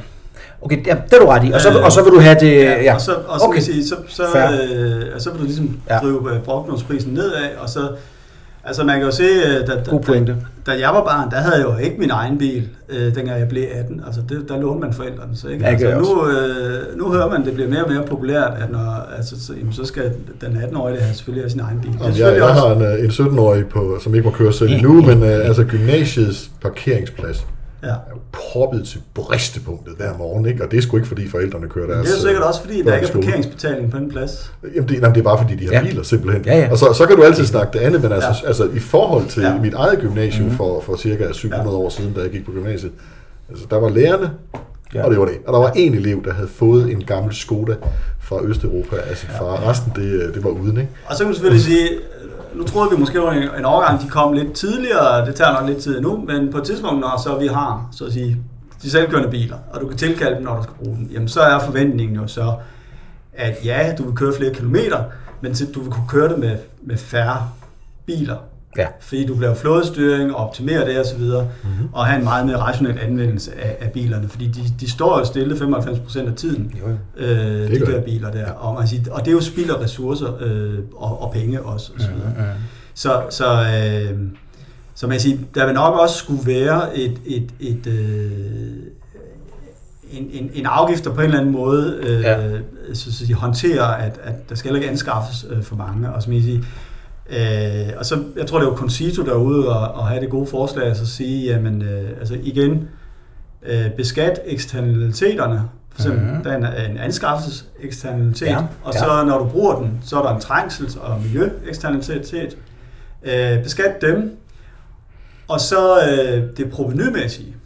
[0.62, 1.52] Okay, ja, det er du ret i.
[1.52, 2.52] Og så, Øh, og så vil du have det...
[2.62, 3.60] Ja, og så, og så, okay.
[3.60, 4.48] sige, så, så, Fair.
[4.74, 5.94] øh, og så vil du ligesom Ja.
[5.94, 6.00] ja.
[6.00, 7.88] drive øh, brugtnomsprisen nedad, og så,
[8.64, 10.36] altså man kan jo se, øh, da, da, God pointe.
[10.66, 13.40] da, da jeg var barn, der havde jeg jo ikke min egen bil, øh, dengang
[13.40, 14.02] jeg blev 18.
[14.06, 15.36] Altså det, der lånte man forældrene.
[15.36, 15.66] Så, ikke?
[15.66, 19.08] Altså, nu, øh, nu hører man, at det bliver mere og mere populært, at når,
[19.16, 21.92] altså, så, jamen, så skal den 18-årige have selvfølgelig have sin egen bil.
[21.92, 24.52] Det Jamen, jeg, jeg også, har en, øh, en 17-årig, på, som ikke må køre
[24.52, 27.46] selv endnu, men øh, altså gymnasiets parkeringsplads
[27.82, 27.88] ja.
[27.88, 30.64] er jo proppet til bristepunktet hver morgen, ikke?
[30.64, 32.08] og det er sgu ikke, fordi forældrene kører deres...
[32.08, 34.52] Det er sikkert øh, også, fordi der ikke er parkeringsbetaling på den plads.
[34.74, 35.82] Jamen, det, jamen, det er bare, fordi de har Ja.
[35.88, 36.44] biler, simpelthen.
[36.44, 36.70] Ja, ja.
[36.70, 38.46] Og så, så kan du altid snakke det andet, men altså, Ja.
[38.48, 39.58] altså i forhold til Ja.
[39.58, 40.52] mit eget gymnasium Mhm.
[40.52, 40.56] mm.
[40.56, 41.76] for, for cirka 700 Ja.
[41.76, 42.92] år siden, da jeg gik på gymnasiet,
[43.50, 44.30] altså, der var lærerne,
[44.94, 45.04] Ja.
[45.04, 45.34] og det var det.
[45.46, 47.74] Og der var en elev, der havde fået en gammel Skoda
[48.20, 49.68] fra Østeuropa af sin far.
[49.70, 50.88] Resten, det, øh, det var uden, ikke?
[51.06, 51.88] Og så kan man selvfølgelig sige,
[52.62, 55.78] nu troede vi måske, at en overgang de kom lidt tidligere, det tager nok lidt
[55.78, 58.36] tid nu, men på et tidspunkt, når så vi har, så at sige,
[58.82, 61.40] de selvkørende biler, og du kan tilkalde dem, når du skal bruge dem, jamen så
[61.40, 62.54] er forventningen jo så,
[63.32, 65.04] at ja, du vil køre flere kilometer,
[65.40, 67.48] men du vil kunne køre det med, med færre
[68.06, 68.36] biler.
[68.78, 68.86] Ja.
[69.00, 71.30] Fordi du bliver flådestyring og optimere det osv., Mhm.
[71.62, 71.88] mm-hmm.
[71.92, 75.24] og have en meget mere rationel anvendelse af, af bilerne, fordi de, de står jo
[75.24, 76.96] stille 95% af tiden, Jo, jo.
[77.26, 78.02] øh, de der de.
[78.04, 78.50] biler der.
[78.52, 81.92] Og, man siger, og det er jo spild af ressourcer øh, og, og penge også.
[81.94, 82.32] Og så, videre.
[82.38, 82.44] Mm.
[82.94, 83.44] så, så,
[84.12, 84.18] øh,
[84.94, 88.30] så man siger, der vil nok også skulle være et, et, et, øh,
[90.12, 92.40] en, en, en afgift, der på en eller anden måde øh, Ja.
[92.46, 92.58] ja.
[92.94, 96.12] så, så de håndterer, at, at der skal ikke anskaffes øh, for mange.
[96.12, 96.60] Og, som jeg siger,
[97.32, 100.86] øh, og så, jeg tror, det var Concito derude og, og have det gode forslag,
[100.86, 102.88] at så sige, jamen, øh, altså igen,
[103.62, 106.28] øh, beskat eksternaliteterne, for eksempel, Mhm.
[106.30, 106.44] mm-hmm.
[106.44, 108.98] der er en, en anskaffelseseksternalitet, Ja, og ja.
[108.98, 112.56] så når du bruger den, så er der en trængsels- og miljøeksternalitet.
[113.24, 114.36] Øh, beskat dem,
[115.48, 117.56] og så øh, det provenymæssige.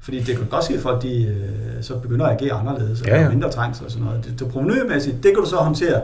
[0.00, 3.06] Fordi det kan godt ske, at folk de, øh, så begynder at agere anderledes, og
[3.06, 3.28] Ja, ja.
[3.28, 4.24] mindre trængsel og sådan noget.
[4.24, 6.00] Det, det provenymæssige, det kan du så håndtere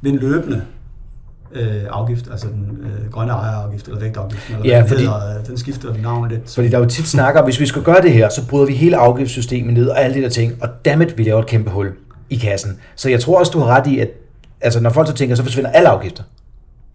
[0.00, 0.62] ved en løbende
[1.52, 5.42] øh, afgift, altså den øh, grønne ejerafgift, eller vægtafgiften, eller Ja, hvad den fordi- hedder.
[5.46, 6.50] Den skifter navn lidt.
[6.54, 8.74] Fordi der er jo tit snakker hvis vi skal gøre det her, så bryder vi
[8.74, 11.92] hele afgiftssystemet ned og alle de der ting, og dammit, vi laver et kæmpe hul
[12.30, 12.78] i kassen.
[12.96, 14.08] Så jeg tror også, du har ret i, at
[14.60, 16.22] altså, når folk så tænker, så forsvinder alle afgifter.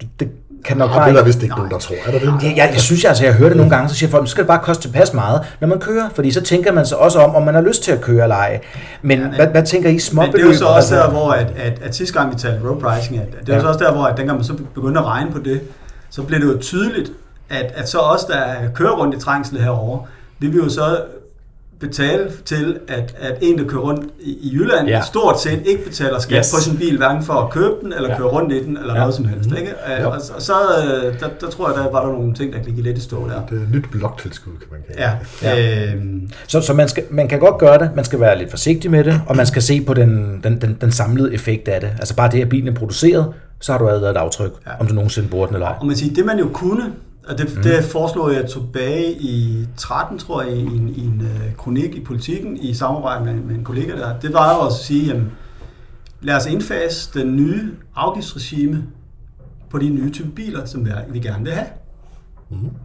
[0.02, 0.30] Det, det
[0.64, 1.96] kan nok Nå, bare det er der vist ikke nogen, der tror.
[2.08, 2.44] Er der det?
[2.44, 4.42] Jeg, jeg, jeg synes altså, jeg hører det nogle gange, så siger folk, så skal
[4.44, 6.10] det bare koste tilpas meget, når man kører.
[6.16, 8.36] Fordi så tænker man sig også om, om man har lyst til at køre eller
[8.36, 8.60] ej.
[9.02, 10.34] Men Ja, hvad, hvad tænker I småbeløb?
[10.34, 12.80] det er jo så også der, hvor at, at, at sidste gang vi talte road
[12.82, 13.62] pricing, at det er Ja.
[13.62, 15.62] så også der, hvor at dengang man så begyndte at regne på det,
[16.10, 17.12] så blev det jo tydeligt,
[17.50, 18.44] at, at så os, der
[18.76, 20.00] kører rundt i trængsel herover,
[20.40, 20.98] vi vil jo så
[21.88, 24.96] betale til, at, at en, der kører rundt i, Jylland, Ja.
[24.98, 25.02] ja.
[25.02, 26.52] stort set ikke betaler skat Yes.
[26.56, 28.14] på sin bil, hverken for at købe den, eller Ja.
[28.14, 28.18] ja.
[28.20, 28.94] køre rundt i den, eller Ja.
[28.94, 29.00] ja.
[29.00, 29.50] noget som helst.
[29.50, 29.58] Mhm.
[29.58, 29.74] Ikke?
[30.02, 30.08] Jo.
[30.10, 32.78] Og, og så, øh, der, der tror jeg, der var der nogle ting, der gik
[32.78, 33.42] lidt i stå der.
[33.50, 35.12] Det er et nyt bloktilskud, kan man kalde Ja.
[35.58, 35.94] ja.
[35.94, 38.92] Øhm, Så, så man, skal, man kan godt gøre det, man skal være lidt forsigtig
[38.92, 41.90] med det, og man skal se på den, den, den, den samlede effekt af det.
[42.00, 44.72] Altså bare det, at bilen er produceret, så har du allerede et aftryk, ja.
[44.72, 44.80] Ja.
[44.80, 45.76] om du nogensinde bruger den eller ej.
[45.80, 46.84] Og man siger, det man jo kunne,
[47.28, 47.64] og det, mm.
[47.64, 52.04] det foreslog jeg tilbage i 13, tror jeg, i en, i en uh, kronik i
[52.04, 55.32] politikken, i samarbejde med, med en kollega der, det var jo at sige, jamen,
[56.22, 58.84] lad os indfase den nye afgiftsregime
[59.70, 61.68] på de nye type biler, som vi, vi gerne vil have.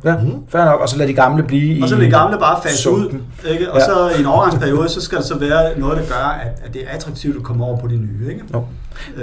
[0.04, 0.16] Ja,
[0.48, 0.80] fair nok.
[0.80, 3.20] Og så lad de gamle blive Og så i vil de gamle bare fase ud,
[3.50, 3.72] ikke?
[3.72, 3.84] og Ja.
[3.84, 6.82] så i en overgangsperiode, så skal der så være noget, der gør, at, at det
[6.86, 8.28] er attraktivt at komme over på de nye.
[8.28, 8.44] Ikke?
[8.54, 8.64] Jo.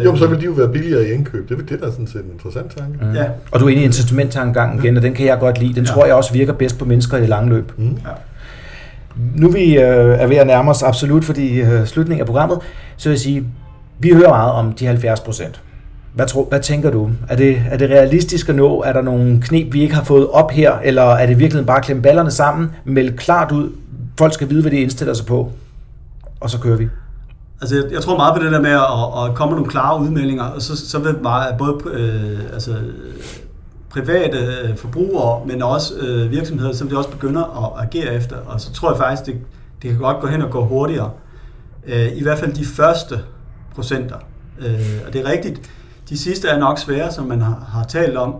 [0.05, 1.49] Jo, men så vil de jo være billigere i indkøb.
[1.49, 3.05] Det, det er da sådan set en interessant tanke.
[3.05, 3.13] Mm.
[3.13, 3.26] Ja.
[3.51, 5.73] Og du er inde i incitamenttankegangen igen, og den kan jeg godt lide.
[5.73, 5.89] Den Ja.
[5.91, 7.71] tror jeg også virker bedst på mennesker i det lange løb.
[7.78, 7.86] Mm.
[7.86, 8.09] Ja.
[9.36, 9.84] Nu vi øh,
[10.19, 12.59] er ved at nærme os absolut for de øh, slutningen af programmet,
[12.97, 13.43] så vil jeg sige,
[13.99, 15.61] vi hører meget om de 70 procent.
[16.13, 17.09] Hvad, tror, hvad tænker du?
[17.30, 18.82] Er det, er det realistisk at nå?
[18.86, 20.73] Er der nogle knep, vi ikke har fået op her?
[20.84, 23.69] Eller er det virkelig bare at klemme ballerne sammen, melde klart ud,
[24.17, 25.51] folk skal vide, hvad de indstiller sig på,
[26.39, 26.88] og så kører vi?
[27.62, 30.01] Altså, jeg, jeg tror meget på det der med at, at komme med nogle klare
[30.01, 32.76] udmeldinger, og så, så vil meget, både øh, altså,
[33.89, 38.36] private øh, forbrugere, men også øh, virksomheder, så vil de også begynde at agere efter.
[38.45, 39.41] Og så tror jeg faktisk, det,
[39.82, 41.12] det kan godt gå hen og gå hurtigere.
[41.88, 43.20] Øh, I hvert fald de første
[43.76, 44.18] procenter.
[44.60, 45.62] Øh, og det er rigtigt,
[46.10, 48.36] de sidste er nok svære, som man har, har talt om.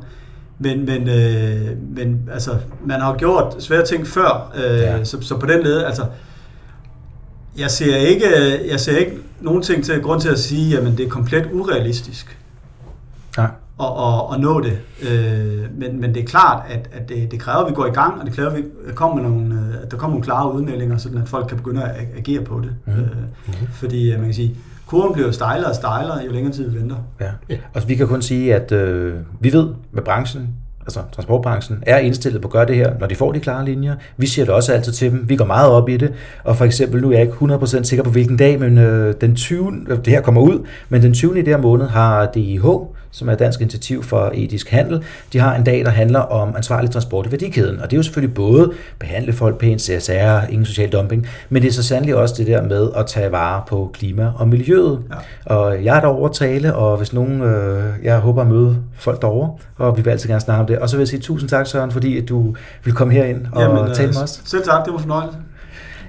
[0.59, 2.51] Men, men, øh, men altså,
[2.86, 5.03] man har gjort svære ting før, øh, ja.
[5.03, 6.05] så, så på den led, altså,
[7.58, 8.26] jeg ser ikke,
[8.70, 12.38] jeg ser ikke nogen ting til grund til at sige, at det er komplet urealistisk.
[13.38, 13.47] Ja
[13.80, 14.80] at, at, at nå det.
[15.10, 17.89] Øh, men, men det er klart, at, at det, det kræver, at vi går i
[17.89, 18.64] gang, og det kræver, at, vi
[18.95, 22.08] kommer nogle, øh, at der kommer nogle klare udmeldinger, så at folk kan begynde at
[22.18, 22.76] agere på det.
[22.86, 22.93] Mm.
[22.93, 26.95] Øh, fordi man kan sige, kurven bliver stejlere og stejlere, jo længere tid vi venter.
[27.20, 27.32] Ja.
[27.49, 27.58] ja.
[27.74, 30.49] Altså, vi kan kun sige, at øh, vi ved med branchen,
[30.86, 33.95] altså transportbranchen, er indstillet på at gøre det her, når de får de klare linjer.
[34.17, 35.25] Vi siger det også altid til dem.
[35.29, 36.13] Vi går meget op i det.
[36.43, 39.36] Og for eksempel, nu er jeg ikke 100% sikker på, hvilken dag, men øh, den
[39.36, 39.86] 20.
[39.88, 41.39] det her kommer ud, men den 20.
[41.39, 42.65] i det her måned har DIH
[43.16, 45.03] som er Dansk Initiativ for Etisk Handel.
[45.34, 48.03] De har en dag, der handler om ansvarlig transport i værdikæden, og det er jo
[48.03, 52.36] selvfølgelig både behandle folk pænt, CSR, ingen social dumping, men det er så sandelig også
[52.38, 54.99] det der med at tage vare på klima og miljøet.
[55.47, 55.55] Ja.
[55.55, 59.22] Og jeg er derovre at tale, og hvis nogen, øh, jeg håber at møde folk
[59.22, 60.80] derovre, og vi vil altid gerne snakke om det.
[60.80, 63.61] Og så vil jeg sige tusind tak, Søren, fordi at du vil komme herind og
[63.61, 64.41] Jamen, tale med os.
[64.45, 65.38] Selv tak, det var fornøjelse.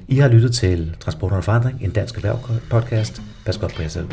[0.09, 2.39] I har lyttet til Transport og Forandring, en dansk erhverv
[2.71, 3.23] podcast.
[3.45, 4.07] Pas godt på jer selv.